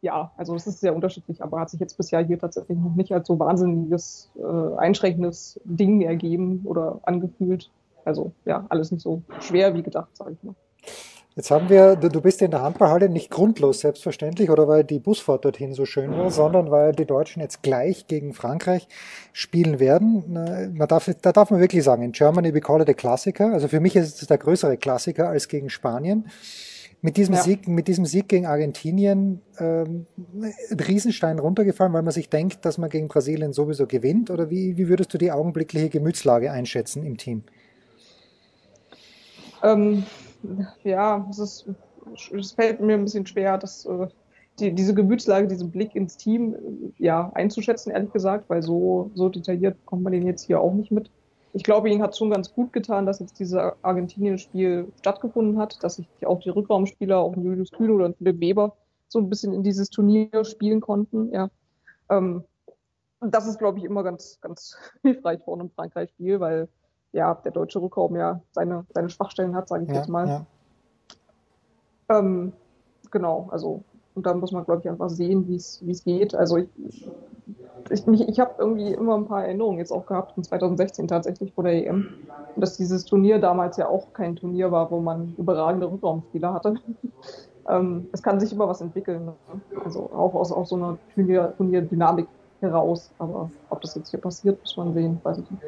ja, 0.05 0.33
also 0.37 0.55
es 0.55 0.67
ist 0.67 0.81
sehr 0.81 0.95
unterschiedlich, 0.95 1.43
aber 1.43 1.61
hat 1.61 1.71
sich 1.71 1.81
jetzt 1.81 1.97
bisher 1.97 2.21
hier 2.21 2.39
tatsächlich 2.39 2.77
noch 2.77 2.95
nicht 2.95 3.11
als 3.13 3.27
so 3.27 3.39
wahnsinniges, 3.39 4.31
äh, 4.37 4.77
einschränkendes 4.77 5.59
Ding 5.65 6.03
ergeben 6.03 6.61
oder 6.65 7.01
angefühlt. 7.05 7.71
Also 8.05 8.33
ja, 8.45 8.67
alles 8.69 8.93
nicht 8.93 9.01
so 9.01 9.23
schwer 9.41 9.75
wie 9.75 9.83
gedacht, 9.83 10.15
sage 10.15 10.33
ich 10.33 10.43
mal. 10.43 10.55
Jetzt 11.37 11.51
haben 11.51 11.69
wir, 11.69 11.97
du 11.97 12.21
bist 12.21 12.43
in 12.43 12.53
der 12.53 12.63
Handballhalle 12.63 13.09
nicht 13.09 13.29
grundlos 13.29 13.81
selbstverständlich 13.81 14.51
oder 14.51 14.69
weil 14.69 14.85
die 14.85 15.01
Busfahrt 15.01 15.45
dorthin 15.45 15.75
so 15.75 15.85
schön 15.85 16.13
war, 16.13 16.31
sondern 16.31 16.71
weil 16.71 16.93
die 16.93 17.07
Deutschen 17.07 17.43
jetzt 17.43 17.63
gleich 17.63 18.07
gegen 18.07 18.35
Frankreich 18.35 18.87
spielen 19.33 19.81
werden. 19.81 20.33
Man 20.77 20.87
darf, 20.87 21.11
da 21.23 21.33
darf 21.33 21.51
man 21.51 21.61
wirklich 21.61 21.83
sagen, 21.83 22.05
in 22.05 22.13
Germany 22.13 22.55
we 22.55 22.61
call 22.61 22.81
it 22.81 22.89
a 22.89 22.93
Klassiker. 22.93 23.53
Also 23.53 23.67
für 23.67 23.81
mich 23.81 23.97
ist 23.97 24.23
es 24.23 24.29
der 24.29 24.39
größere 24.39 24.77
Klassiker 24.77 25.29
als 25.29 25.49
gegen 25.49 25.71
Spanien 25.71 26.29
mit 27.03 27.17
diesem, 27.17 27.35
ja. 27.35 27.43
Sieg, 27.43 27.67
mit 27.67 27.89
diesem 27.89 28.07
Sieg 28.07 28.29
gegen 28.29 28.47
Argentinien 28.47 29.43
ähm, 29.59 30.07
Riesenstein 30.71 31.41
runtergefallen, 31.41 31.93
weil 31.93 32.03
man 32.03 32.13
sich 32.13 32.31
denkt, 32.31 32.65
dass 32.65 32.79
man 32.79 32.89
gegen 32.91 33.09
Brasilien 33.09 33.53
sowieso 33.53 33.89
gewinnt? 33.89 34.31
Oder 34.31 34.51
wie, 34.51 34.79
wie 34.79 34.89
würdest 34.89 35.13
du 35.13 35.19
die 35.19 35.33
augenblickliche 35.33 35.91
Gemütslage 35.91 36.53
einschätzen 36.53 37.05
im 37.05 37.19
Team? 37.19 37.43
Ähm, 39.65 40.05
ja, 40.83 41.27
es, 41.31 41.39
ist, 41.39 41.69
es 42.33 42.53
fällt 42.53 42.81
mir 42.81 42.95
ein 42.95 43.05
bisschen 43.05 43.27
schwer, 43.27 43.59
dass, 43.59 43.85
äh, 43.87 44.09
die, 44.59 44.73
diese 44.73 44.95
Gemütslage, 44.95 45.49
diesen 45.49 45.71
Blick 45.71 45.95
ins 45.95 46.17
Team 46.17 46.55
äh, 46.55 47.03
ja, 47.05 47.31
einzuschätzen, 47.35 47.93
ehrlich 47.93 48.13
gesagt, 48.13 48.49
weil 48.49 48.63
so, 48.63 49.11
so 49.15 49.29
detailliert 49.29 49.77
kommt 49.85 50.03
man 50.03 50.13
den 50.13 50.27
jetzt 50.27 50.47
hier 50.47 50.61
auch 50.61 50.75
nicht 50.75 50.91
mit 50.91 51.11
ich 51.55 51.63
glaube, 51.63 51.89
ihnen 51.89 52.03
hat 52.03 52.17
schon 52.17 52.31
ganz 52.31 52.53
gut 52.53 52.73
getan, 52.73 53.07
dass 53.07 53.21
jetzt 53.21 53.39
dieses 53.39 53.57
Argentinien-Spiel 53.83 54.93
stattgefunden 54.99 55.57
hat, 55.57 55.83
dass 55.85 55.95
sich 55.95 56.09
auch 56.27 56.41
die 56.41 56.49
Rückraumspieler, 56.49 57.17
auch 57.17 57.37
Julius 57.37 57.71
Kühne 57.71 57.93
oder 57.93 58.13
Philipp 58.13 58.41
Weber, 58.41 58.77
so 59.07 59.21
ein 59.21 59.31
bisschen 59.31 59.53
in 59.53 59.63
dieses 59.63 59.89
Turnier 59.89 60.45
spielen 60.45 60.81
konnten. 60.81 61.33
Ja. 61.33 61.51
Ähm, 62.11 62.43
das 63.21 63.47
ist, 63.47 63.61
glaube 63.61 63.79
ich, 63.79 63.85
immer 63.85 64.03
ganz, 64.03 64.41
ganz 64.41 64.77
hilfreich 65.03 65.41
vor 65.45 65.55
einem 65.55 65.71
Frankreich-Spiel, 65.71 66.41
weil 66.41 66.69
ja 67.15 67.35
der 67.35 67.53
deutsche 67.53 67.81
Rückraum 67.81 68.17
ja 68.17 68.41
seine, 68.53 68.85
seine 68.93 69.09
Schwachstellen 69.09 69.55
hat, 69.55 69.69
sage 69.69 69.85
ich 69.85 69.89
ja, 69.89 69.97
jetzt 69.97 70.09
mal. 70.09 70.29
Ja. 70.29 70.47
Ähm, 72.19 72.53
genau, 73.11 73.49
also 73.51 73.83
Und 74.15 74.27
da 74.27 74.35
muss 74.35 74.53
man, 74.53 74.65
glaube 74.65 74.83
ich, 74.83 74.89
einfach 74.89 75.09
sehen, 75.09 75.49
wie 75.49 75.57
es 75.57 76.05
geht. 76.05 76.35
Also 76.35 76.59
ich, 76.59 76.69
ich, 77.91 78.29
ich 78.29 78.41
habe 78.41 78.55
irgendwie 78.59 78.93
immer 78.93 79.17
ein 79.17 79.27
paar 79.27 79.45
Erinnerungen 79.45 79.79
jetzt 79.79 79.93
auch 79.93 80.07
gehabt, 80.07 80.37
in 80.37 80.45
2016 80.45 81.09
tatsächlich 81.09 81.53
vor 81.53 81.65
der 81.65 81.87
EM. 81.87 82.09
Dass 82.57 82.77
dieses 82.77 83.05
Turnier 83.05 83.39
damals 83.39 83.77
ja 83.77 83.89
auch 83.89 84.13
kein 84.13 84.37
Turnier 84.37 84.71
war, 84.71 84.91
wo 84.91 85.01
man 85.01 85.35
überragende 85.39 85.91
Rückraumspieler 85.91 86.53
hatte. 86.53 86.75
ähm, 87.69 88.09
es 88.13 88.23
kann 88.23 88.41
sich 88.41 88.53
immer 88.53 88.69
was 88.69 88.81
entwickeln. 88.81 89.25
Ne? 89.27 89.35
Also 89.85 90.11
auch 90.13 90.35
aus, 90.35 90.53
aus 90.53 90.69
so 90.69 90.77
einer 90.77 90.99
Turnierdynamik 91.15 92.27
heraus. 92.65 93.11
Aber 93.19 93.51
ob 93.71 93.81
das 93.81 93.95
jetzt 93.95 94.11
hier 94.11 94.21
passiert, 94.21 94.61
muss 94.61 94.77
man 94.77 94.95
sehen, 94.95 95.21
weiß 95.23 95.39
ich 95.39 95.51
nicht. 95.51 95.63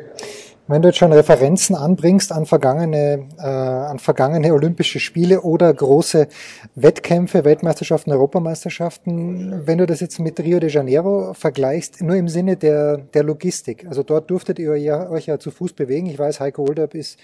Wenn 0.68 0.82
du 0.82 0.88
jetzt 0.88 0.98
schon 0.98 1.12
Referenzen 1.12 1.76
anbringst 1.76 2.32
an 2.32 2.44
vergangene, 2.44 3.28
äh, 3.38 3.42
an 3.42 4.00
vergangene 4.00 4.52
Olympische 4.52 4.98
Spiele 4.98 5.42
oder 5.42 5.72
große 5.72 6.26
Wettkämpfe, 6.74 7.44
Weltmeisterschaften, 7.44 8.10
Europameisterschaften, 8.10 9.66
wenn 9.66 9.78
du 9.78 9.86
das 9.86 10.00
jetzt 10.00 10.18
mit 10.18 10.40
Rio 10.40 10.58
de 10.58 10.68
Janeiro 10.68 11.34
vergleichst, 11.34 12.02
nur 12.02 12.16
im 12.16 12.28
Sinne 12.28 12.56
der, 12.56 12.96
der 12.96 13.22
Logistik. 13.22 13.86
Also 13.86 14.02
dort 14.02 14.28
durftet 14.28 14.58
ihr 14.58 14.76
ja, 14.76 15.08
euch 15.08 15.26
ja 15.26 15.38
zu 15.38 15.52
Fuß 15.52 15.72
bewegen. 15.74 16.06
Ich 16.06 16.18
weiß, 16.18 16.40
Heiko 16.40 16.62
Olderb 16.62 16.94
ist 16.94 17.18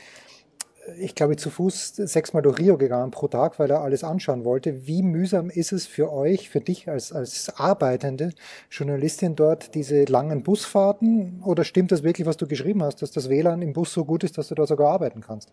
ich 0.98 1.14
glaube, 1.14 1.36
zu 1.36 1.50
Fuß 1.50 1.96
sechsmal 1.96 2.42
durch 2.42 2.58
Rio 2.58 2.76
gegangen 2.76 3.10
pro 3.10 3.28
Tag, 3.28 3.58
weil 3.58 3.70
er 3.70 3.82
alles 3.82 4.02
anschauen 4.02 4.44
wollte. 4.44 4.86
Wie 4.86 5.02
mühsam 5.02 5.48
ist 5.48 5.72
es 5.72 5.86
für 5.86 6.12
euch, 6.12 6.50
für 6.50 6.60
dich 6.60 6.88
als, 6.88 7.12
als 7.12 7.52
arbeitende 7.56 8.32
Journalistin 8.70 9.36
dort, 9.36 9.74
diese 9.74 10.04
langen 10.04 10.42
Busfahrten? 10.42 11.40
Oder 11.44 11.64
stimmt 11.64 11.92
das 11.92 12.02
wirklich, 12.02 12.26
was 12.26 12.36
du 12.36 12.46
geschrieben 12.46 12.82
hast, 12.82 13.00
dass 13.00 13.12
das 13.12 13.28
WLAN 13.28 13.62
im 13.62 13.72
Bus 13.72 13.92
so 13.92 14.04
gut 14.04 14.24
ist, 14.24 14.38
dass 14.38 14.48
du 14.48 14.54
da 14.54 14.66
sogar 14.66 14.92
arbeiten 14.92 15.20
kannst? 15.20 15.52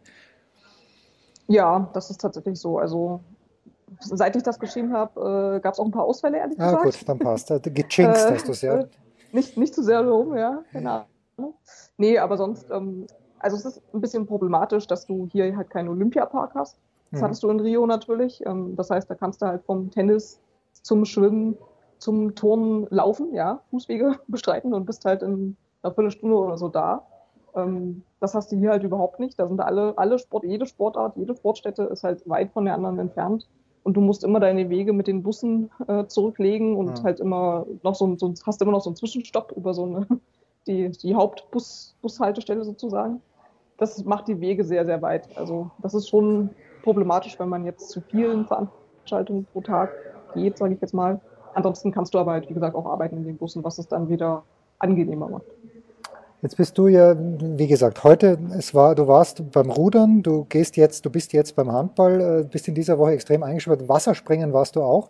Ja, 1.47 1.89
das 1.93 2.09
ist 2.09 2.21
tatsächlich 2.21 2.59
so. 2.59 2.79
Also 2.79 3.21
seit 3.99 4.35
ich 4.35 4.43
das 4.43 4.59
geschrieben 4.59 4.93
habe, 4.93 5.57
äh, 5.57 5.59
gab 5.59 5.73
es 5.73 5.79
auch 5.79 5.85
ein 5.85 5.91
paar 5.91 6.05
Ausfälle, 6.05 6.37
ehrlich 6.37 6.59
ah, 6.59 6.65
gesagt. 6.65 6.81
Ah 6.81 6.85
gut, 6.85 7.09
dann 7.09 7.19
passt. 7.19 7.47
Gechinxt 7.63 8.31
hast 8.31 8.47
du 8.47 8.51
es, 8.51 8.61
ja. 8.61 8.85
Nicht, 9.31 9.57
nicht 9.57 9.75
zu 9.75 9.83
sehr 9.83 10.01
rum, 10.01 10.35
ja, 10.35 10.63
genau. 10.71 11.05
Nee, 11.97 12.17
aber 12.17 12.37
sonst 12.37 12.69
ähm, 12.71 13.05
also 13.39 13.57
es 13.57 13.65
ist 13.65 13.81
ein 13.93 14.01
bisschen 14.01 14.25
problematisch, 14.25 14.87
dass 14.87 15.05
du 15.05 15.27
hier 15.31 15.55
halt 15.55 15.69
keinen 15.69 15.89
Olympiapark 15.89 16.53
hast. 16.55 16.77
Das 17.11 17.21
mhm. 17.21 17.25
hattest 17.25 17.43
du 17.43 17.49
in 17.49 17.59
Rio 17.59 17.85
natürlich. 17.85 18.45
Ähm, 18.45 18.75
das 18.75 18.89
heißt, 18.89 19.09
da 19.09 19.15
kannst 19.15 19.41
du 19.41 19.47
halt 19.47 19.63
vom 19.63 19.89
Tennis 19.91 20.39
zum 20.73 21.05
Schwimmen, 21.05 21.57
zum 21.97 22.35
Turnen 22.35 22.87
laufen, 22.89 23.33
ja, 23.33 23.61
Fußwege 23.71 24.19
bestreiten 24.27 24.73
und 24.73 24.85
bist 24.85 25.05
halt 25.05 25.23
in 25.23 25.55
einer 25.81 25.93
Viertelstunde 25.93 26.35
oder 26.35 26.57
so 26.57 26.67
da. 26.67 27.05
Ähm, 27.55 28.03
das 28.19 28.35
hast 28.35 28.51
du 28.51 28.57
hier 28.57 28.71
halt 28.71 28.83
überhaupt 28.83 29.19
nicht. 29.19 29.39
Da 29.39 29.47
sind 29.47 29.59
alle, 29.59 29.97
alle 29.97 30.19
Sport, 30.19 30.43
jede 30.43 30.65
Sportart, 30.65 31.15
jede 31.15 31.35
Sportstätte 31.35 31.83
ist 31.83 32.03
halt 32.03 32.27
weit 32.29 32.51
von 32.51 32.65
der 32.65 32.75
anderen 32.75 32.99
entfernt. 32.99 33.47
Und 33.83 33.95
du 33.95 34.01
musst 34.01 34.23
immer 34.23 34.39
deine 34.39 34.69
Wege 34.69 34.93
mit 34.93 35.07
den 35.07 35.23
Bussen 35.23 35.71
äh, 35.87 36.05
zurücklegen 36.05 36.75
und 36.75 36.99
mhm. 36.99 37.03
halt 37.03 37.19
immer 37.19 37.65
noch 37.81 37.95
so, 37.95 38.15
so 38.17 38.33
hast 38.45 38.61
immer 38.61 38.73
noch 38.73 38.81
so 38.81 38.89
einen 38.89 38.97
Zwischenstopp 38.97 39.53
über 39.55 39.73
so 39.73 39.85
eine 39.85 40.07
die, 40.67 40.89
die 40.91 41.15
Hauptbushaltestelle 41.15 42.63
sozusagen 42.65 43.21
das 43.79 44.03
macht 44.05 44.27
die 44.27 44.39
Wege 44.39 44.63
sehr, 44.63 44.85
sehr 44.85 45.01
weit. 45.01 45.27
Also 45.37 45.71
das 45.81 45.93
ist 45.93 46.09
schon 46.09 46.49
problematisch, 46.83 47.39
wenn 47.39 47.49
man 47.49 47.65
jetzt 47.65 47.89
zu 47.89 48.01
vielen 48.01 48.45
Veranstaltungen 48.45 49.45
pro 49.51 49.61
Tag 49.61 49.91
geht, 50.33 50.57
sage 50.57 50.73
ich 50.73 50.81
jetzt 50.81 50.93
mal. 50.93 51.19
Ansonsten 51.53 51.91
kannst 51.91 52.13
du 52.13 52.19
aber 52.19 52.33
halt, 52.33 52.49
wie 52.49 52.53
gesagt, 52.53 52.75
auch 52.75 52.85
arbeiten 52.85 53.17
in 53.17 53.23
den 53.23 53.37
Bussen, 53.37 53.63
was 53.63 53.79
es 53.79 53.87
dann 53.87 54.09
wieder 54.09 54.43
angenehmer 54.77 55.27
macht. 55.27 55.45
Jetzt 56.41 56.55
bist 56.55 56.77
du 56.77 56.87
ja, 56.87 57.17
wie 57.19 57.67
gesagt, 57.67 58.05
heute, 58.05 58.37
es 58.57 58.73
war, 58.73 58.95
du 58.95 59.07
warst 59.07 59.51
beim 59.51 59.69
Rudern, 59.69 60.23
du 60.23 60.45
gehst 60.47 60.77
jetzt, 60.77 61.05
du 61.05 61.09
bist 61.09 61.33
jetzt 61.33 61.57
beim 61.57 61.69
Handball, 61.69 62.21
äh, 62.21 62.43
bist 62.49 62.65
in 62.69 62.75
dieser 62.75 62.97
Woche 62.97 63.11
extrem 63.11 63.43
eingeschwört. 63.43 63.89
Wasserspringen 63.89 64.53
warst 64.53 64.77
du 64.77 64.81
auch. 64.81 65.09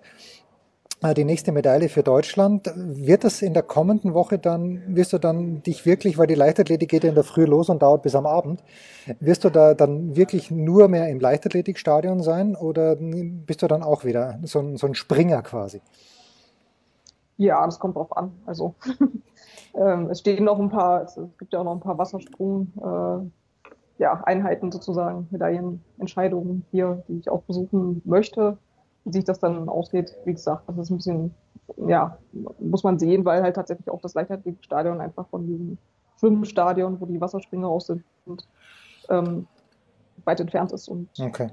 Die 1.02 1.24
nächste 1.24 1.54
Medaille 1.54 1.88
für 1.88 2.04
Deutschland. 2.04 2.74
Wird 2.76 3.24
das 3.24 3.42
in 3.42 3.54
der 3.54 3.64
kommenden 3.64 4.14
Woche 4.14 4.38
dann, 4.38 4.84
wirst 4.86 5.14
du 5.14 5.18
dann 5.18 5.64
dich 5.64 5.86
wirklich, 5.86 6.18
weil 6.18 6.28
die 6.28 6.36
Leichtathletik 6.36 6.90
geht 6.90 7.04
ja 7.06 7.10
in 7.10 7.16
der 7.16 7.24
Früh 7.24 7.46
los 7.46 7.70
und 7.70 7.82
dauert 7.82 8.04
bis 8.04 8.16
am 8.16 8.26
Abend, 8.26 8.62
wirst 9.22 9.46
du 9.46 9.50
da 9.50 9.76
dann 9.76 10.18
wirklich 10.18 10.52
nur 10.52 10.90
mehr 10.90 11.08
im 11.08 11.22
Leichtathletikstadion 11.22 12.22
sein 12.22 12.54
oder 12.58 12.98
bist 13.00 13.62
du 13.62 13.68
dann 13.68 13.82
auch 13.82 14.04
wieder 14.04 14.40
so 14.44 14.60
ein, 14.60 14.76
so 14.76 14.88
ein 14.88 14.94
Springer 14.94 15.42
quasi? 15.42 15.82
Ja, 17.38 17.66
das 17.66 17.80
kommt 17.80 17.96
drauf 17.96 18.18
an. 18.18 18.34
Also 18.46 18.76
ähm, 19.76 20.10
es 20.10 20.20
stehen 20.20 20.44
noch 20.44 20.60
ein 20.60 20.70
paar, 20.70 21.04
es 21.04 21.18
gibt 21.38 21.54
ja 21.54 21.60
auch 21.60 21.64
noch 21.64 21.76
ein 21.76 21.80
paar 21.80 21.98
Wassersprung, 21.98 22.74
äh, 22.78 24.02
ja, 24.02 24.22
Einheiten 24.26 24.70
sozusagen, 24.70 25.30
Medaillenentscheidungen 25.32 26.66
hier, 26.72 27.04
die 27.08 27.20
ich 27.20 27.30
auch 27.30 27.44
besuchen 27.44 28.02
möchte 28.04 28.58
sich 29.12 29.24
das 29.24 29.40
dann 29.40 29.70
ausgeht, 29.70 30.16
wie 30.26 30.34
gesagt, 30.34 30.64
das 30.68 30.78
ist 30.78 30.90
ein 30.90 30.98
bisschen, 30.98 31.34
ja, 31.88 32.18
muss 32.60 32.84
man 32.84 33.00
sehen, 33.00 33.26
weil 33.26 33.42
halt 33.42 33.56
tatsächlich 33.56 33.90
auch 33.90 34.02
das 34.02 34.14
Leichtathletikstadion 34.14 35.02
einfach 35.02 35.28
von 35.28 35.46
diesem 35.46 35.78
Schwimmstadion, 36.20 37.00
wo 37.00 37.06
die 37.06 37.22
Wasserspringer 37.22 37.68
aus 37.68 37.88
sind, 37.88 38.04
ähm, 39.10 39.48
weit 40.26 40.40
entfernt 40.40 40.72
ist. 40.72 40.88
Und 40.88 41.10
okay. 41.20 41.50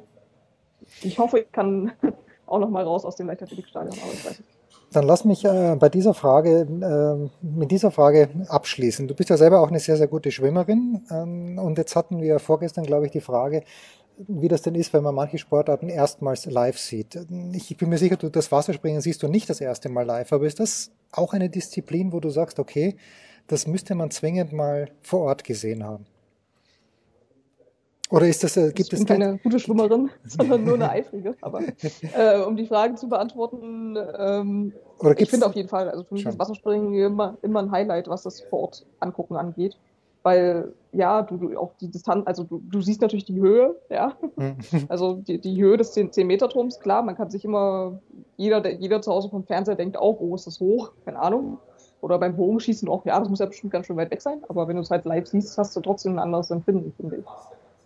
ich 1.03 1.19
hoffe, 1.19 1.41
ich 1.41 1.53
kann 1.53 1.93
auch 2.47 2.59
noch 2.59 2.71
mal 2.71 2.85
raus 2.85 3.05
aus 3.05 3.17
dem 3.17 3.29
Leichtathletikstadion, 3.29 3.97
aber 4.03 4.13
ich 4.13 4.25
weiß 4.25 4.39
nicht. 4.39 4.51
Dann 4.93 5.05
lass 5.05 5.25
mich 5.25 5.45
äh, 5.45 5.77
bei 5.79 5.89
dieser 5.89 6.15
Frage, 6.15 6.61
äh, 6.61 7.45
mit 7.45 7.71
dieser 7.71 7.91
Frage 7.91 8.29
abschließen. 8.49 9.09
Du 9.09 9.15
bist 9.15 9.31
ja 9.31 9.37
selber 9.37 9.61
auch 9.61 9.69
eine 9.69 9.81
sehr, 9.81 9.97
sehr 9.97 10.07
gute 10.07 10.31
Schwimmerin. 10.31 11.03
Ähm, 11.11 11.59
und 11.59 11.77
jetzt 11.77 11.97
hatten 11.97 12.21
wir 12.21 12.39
vorgestern, 12.39 12.85
glaube 12.85 13.07
ich, 13.07 13.13
die 13.13 13.21
Frage, 13.21 13.63
wie 14.17 14.49
das 14.49 14.63
denn 14.63 14.75
ist, 14.75 14.93
wenn 14.93 15.03
man 15.03 15.15
manche 15.15 15.39
Sportarten 15.39 15.89
erstmals 15.89 16.47
live 16.47 16.79
sieht. 16.79 17.19
Ich 17.53 17.77
bin 17.77 17.89
mir 17.89 17.99
sicher, 17.99 18.17
du 18.17 18.31
das 18.31 18.51
Wasserspringen 18.51 19.01
siehst 19.01 19.23
du 19.23 19.29
nicht 19.29 19.49
das 19.51 19.61
erste 19.61 19.89
Mal 19.89 20.07
live, 20.07 20.33
aber 20.33 20.47
ist 20.47 20.61
das 20.61 20.91
auch 21.13 21.33
eine 21.33 21.51
Disziplin, 21.51 22.13
wo 22.13 22.21
du 22.21 22.31
sagst, 22.31 22.59
okay, 22.59 22.97
das 23.47 23.67
müsste 23.67 23.95
man 23.95 24.11
zwingend 24.11 24.53
mal 24.53 24.91
vor 25.03 25.21
Ort 25.21 25.45
gesehen 25.45 25.85
haben? 25.85 26.07
Oder 28.09 28.29
ist 28.29 28.45
das, 28.45 28.57
äh, 28.57 28.73
gibt 28.73 28.93
ich 28.93 28.99
bin 28.99 29.05
keine 29.05 29.39
gute 29.39 29.59
Schwimmerin, 29.59 30.11
sondern 30.25 30.65
nur 30.65 30.75
eine 30.75 30.91
eifrige. 30.91 31.35
Aber 31.41 31.61
äh, 32.17 32.41
um 32.41 32.57
die 32.57 32.67
Frage 32.67 32.95
zu 32.95 33.09
beantworten, 33.09 33.97
ähm, 34.19 34.73
ich 35.19 35.29
finde 35.29 35.47
auf 35.47 35.55
jeden 35.55 35.69
Fall, 35.69 35.91
also 35.91 36.05
für 36.05 36.15
mich 36.15 36.25
ist 36.25 36.39
Wasserspringen 36.39 36.95
immer, 36.95 37.37
immer 37.43 37.61
ein 37.61 37.71
Highlight, 37.71 38.09
was 38.09 38.23
das 38.23 38.41
vor 38.41 38.61
Ort 38.61 38.87
angucken 39.01 39.37
angeht 39.37 39.77
weil 40.27 40.73
ja, 40.91 41.23
du, 41.23 41.37
du 41.37 41.57
auch 41.57 41.75
die 41.81 41.89
Distanz, 41.89 42.27
also 42.27 42.43
du, 42.43 42.61
du 42.69 42.81
siehst 42.81 43.01
natürlich 43.01 43.27
die 43.27 43.41
Höhe, 43.41 43.77
ja. 43.91 44.17
Mhm. 44.35 44.57
Also 44.89 45.15
die, 45.15 45.41
die 45.41 45.63
Höhe 45.63 45.77
des 45.77 45.97
10-Meter-Turms, 45.97 46.81
klar, 46.81 47.03
man 47.03 47.15
kann 47.15 47.31
sich 47.31 47.45
immer, 47.45 48.01
jeder, 48.37 48.69
jeder 48.69 49.01
zu 49.03 49.13
Hause 49.13 49.29
vom 49.29 49.45
Fernseher 49.45 49.77
denkt 49.77 49.97
auch, 49.97 50.19
oh, 50.19 50.35
ist 50.35 50.49
das 50.49 50.59
hoch? 50.59 50.91
Keine 51.05 51.21
Ahnung. 51.21 51.59
Oder 52.01 52.19
beim 52.19 52.35
Bogenschießen 52.35 52.89
auch, 52.89 53.07
ja, 53.07 53.21
das 53.21 53.29
muss 53.29 53.39
ja 53.39 53.47
bestimmt 53.47 53.73
ganz 53.73 53.87
schön 53.87 53.97
weit 53.97 54.11
weg 54.11 54.21
sein, 54.21 54.43
aber 54.49 54.67
wenn 54.67 54.75
du 54.75 54.83
es 54.83 54.91
halt 54.91 55.05
live 55.05 55.29
siehst, 55.29 55.57
hast 55.59 55.77
du 55.77 55.81
trotzdem 55.81 56.15
ein 56.15 56.19
anderes 56.19 56.51
Empfinden, 56.51 56.93
finde 56.97 57.19
ich. 57.19 57.27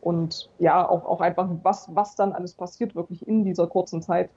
Und 0.00 0.48
ja, 0.58 0.88
auch, 0.88 1.04
auch 1.04 1.20
einfach, 1.20 1.46
was, 1.62 1.90
was 1.94 2.16
dann 2.16 2.32
alles 2.32 2.54
passiert, 2.54 2.94
wirklich 2.94 3.28
in 3.28 3.44
dieser 3.44 3.66
kurzen 3.66 4.00
Zeit, 4.00 4.30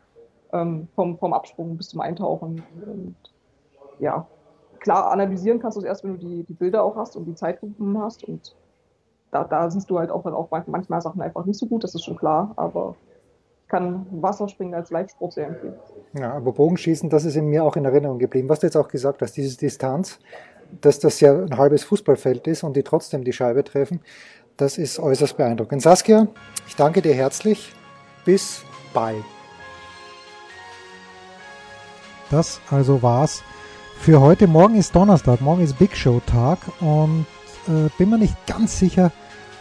ähm, 0.52 0.90
vom, 0.94 1.18
vom 1.18 1.32
Absprung 1.32 1.78
bis 1.78 1.88
zum 1.88 2.02
Eintauchen. 2.02 2.64
Und 2.86 3.16
ja, 4.00 4.28
klar, 4.84 5.12
analysieren 5.12 5.60
kannst 5.60 5.78
du 5.78 5.82
es 5.82 5.86
erst, 5.86 6.04
wenn 6.04 6.20
du 6.20 6.28
die, 6.28 6.44
die 6.44 6.54
Bilder 6.54 6.84
auch 6.84 6.96
hast 6.96 7.16
und 7.16 7.26
die 7.26 7.34
Zeitgruppen 7.34 7.98
hast. 8.00 8.24
Und 8.26 8.56
da, 9.32 9.44
da 9.44 9.72
siehst 9.72 9.90
du 9.90 9.98
halt 9.98 10.12
auch 10.12 10.24
dann 10.24 10.34
auch 10.34 10.50
manchmal 10.68 11.02
Sachen 11.02 11.22
einfach 11.22 11.46
nicht 11.46 11.58
so 11.58 11.66
gut, 11.66 11.84
das 11.84 11.96
ist 11.96 12.04
schon 12.04 12.18
klar, 12.18 12.54
aber 12.58 12.96
ich 13.64 13.70
kann 13.70 14.06
Wasserspringen 14.12 14.76
als 14.76 14.92
Live-Sport 14.92 15.34
sehr 15.34 15.48
empfehlen. 15.48 15.74
Ja, 16.14 16.34
aber 16.34 16.52
Bogenschießen, 16.52 17.10
das 17.10 17.26
ist 17.26 17.36
in 17.36 17.48
mir 17.48 17.64
auch 17.64 17.76
in 17.76 17.86
Erinnerung 17.86 18.20
geblieben. 18.20 18.50
Was 18.50 18.60
du 18.60 18.68
jetzt 18.68 18.76
auch 18.76 18.90
gesagt 18.90 19.22
hast, 19.24 19.36
diese 19.36 19.58
Distanz, 19.58 20.20
dass 20.82 21.00
das 21.00 21.20
ja 21.22 21.34
ein 21.34 21.58
halbes 21.58 21.84
Fußballfeld 21.86 22.46
ist 22.48 22.64
und 22.64 22.76
die 22.76 22.84
trotzdem 22.84 23.24
die 23.24 23.34
Scheibe 23.34 23.64
treffen, 23.64 24.02
das 24.58 24.78
ist 24.78 25.00
äußerst 25.00 25.38
beeindruckend. 25.38 25.82
Saskia, 25.82 26.28
ich 26.68 26.76
danke 26.76 27.02
dir 27.02 27.14
herzlich. 27.14 27.74
Bis 28.26 28.64
bald. 28.94 29.24
Das 32.30 32.62
also 32.70 33.02
war's 33.02 33.44
für 34.04 34.20
heute. 34.20 34.48
Morgen 34.48 34.76
ist 34.76 34.94
Donnerstag, 34.94 35.40
morgen 35.40 35.64
ist 35.64 35.80
Big 35.80 35.96
Show 35.96 36.22
Tag 36.26 36.60
und 36.82 37.26
äh, 37.70 37.90
bin 37.98 38.10
mir 38.10 38.18
nicht 38.18 38.36
ganz 38.46 38.78
sicher, 38.78 39.14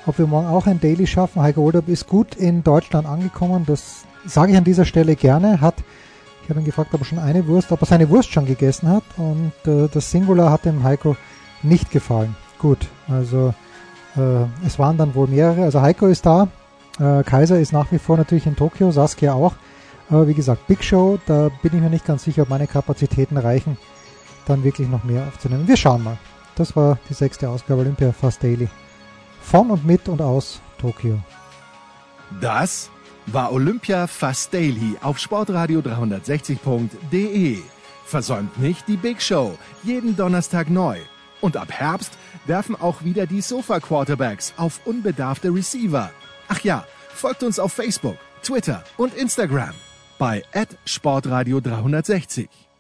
ob 0.04 0.18
wir 0.18 0.26
morgen 0.26 0.48
auch 0.48 0.66
ein 0.66 0.80
Daily 0.80 1.06
schaffen. 1.06 1.40
Heiko 1.40 1.62
Olderb 1.62 1.88
ist 1.88 2.08
gut 2.08 2.34
in 2.34 2.64
Deutschland 2.64 3.06
angekommen, 3.06 3.62
das 3.68 4.02
sage 4.26 4.50
ich 4.50 4.58
an 4.58 4.64
dieser 4.64 4.84
Stelle 4.84 5.14
gerne. 5.14 5.60
Hat, 5.60 5.76
ich 6.42 6.50
habe 6.50 6.58
ihn 6.58 6.66
gefragt, 6.66 6.92
ob 6.92 7.02
er 7.02 7.04
schon 7.04 7.20
eine 7.20 7.46
Wurst, 7.46 7.70
ob 7.70 7.82
er 7.82 7.86
seine 7.86 8.10
Wurst 8.10 8.32
schon 8.32 8.44
gegessen 8.44 8.88
hat 8.88 9.04
und 9.16 9.52
äh, 9.64 9.86
das 9.86 10.10
Singular 10.10 10.50
hat 10.50 10.64
dem 10.64 10.82
Heiko 10.82 11.14
nicht 11.62 11.92
gefallen. 11.92 12.34
Gut, 12.58 12.88
also 13.06 13.54
äh, 14.16 14.66
es 14.66 14.76
waren 14.76 14.96
dann 14.96 15.14
wohl 15.14 15.28
mehrere. 15.28 15.62
Also 15.62 15.82
Heiko 15.82 16.06
ist 16.06 16.26
da, 16.26 16.48
äh, 16.98 17.22
Kaiser 17.22 17.60
ist 17.60 17.72
nach 17.72 17.92
wie 17.92 17.98
vor 18.00 18.16
natürlich 18.16 18.46
in 18.46 18.56
Tokio, 18.56 18.90
Saskia 18.90 19.34
auch. 19.34 19.54
Aber 20.10 20.26
wie 20.26 20.34
gesagt, 20.34 20.66
Big 20.66 20.82
Show, 20.82 21.20
da 21.26 21.48
bin 21.62 21.76
ich 21.76 21.80
mir 21.80 21.90
nicht 21.90 22.04
ganz 22.06 22.24
sicher, 22.24 22.42
ob 22.42 22.48
meine 22.48 22.66
Kapazitäten 22.66 23.36
reichen 23.36 23.76
dann 24.46 24.64
wirklich 24.64 24.88
noch 24.88 25.04
mehr 25.04 25.26
aufzunehmen. 25.26 25.68
Wir 25.68 25.76
schauen 25.76 26.02
mal. 26.02 26.18
Das 26.54 26.76
war 26.76 26.98
die 27.08 27.14
sechste 27.14 27.48
Ausgabe 27.48 27.80
Olympia 27.80 28.12
Fast 28.12 28.42
Daily. 28.42 28.68
Von 29.40 29.70
und 29.70 29.84
mit 29.84 30.08
und 30.08 30.20
aus 30.20 30.60
Tokio. 30.78 31.18
Das 32.40 32.90
war 33.26 33.52
Olympia 33.52 34.06
fast 34.06 34.52
daily 34.52 34.96
auf 35.02 35.18
sportradio 35.18 35.80
360.de. 35.80 37.58
Versäumt 38.04 38.58
nicht 38.58 38.88
die 38.88 38.96
Big 38.96 39.22
Show, 39.22 39.56
jeden 39.82 40.16
Donnerstag 40.16 40.68
neu. 40.68 40.98
Und 41.40 41.56
ab 41.56 41.72
Herbst 41.72 42.12
werfen 42.46 42.80
auch 42.80 43.02
wieder 43.02 43.26
die 43.26 43.40
Sofa 43.40 43.80
Quarterbacks 43.80 44.52
auf 44.56 44.80
unbedarfte 44.84 45.52
Receiver. 45.52 46.10
Ach 46.48 46.60
ja, 46.60 46.84
folgt 47.14 47.42
uns 47.42 47.58
auf 47.58 47.72
Facebook, 47.72 48.16
Twitter 48.42 48.84
und 48.96 49.14
Instagram 49.14 49.74
bei 50.18 50.42
Sportradio 50.84 51.60
360. 51.60 52.71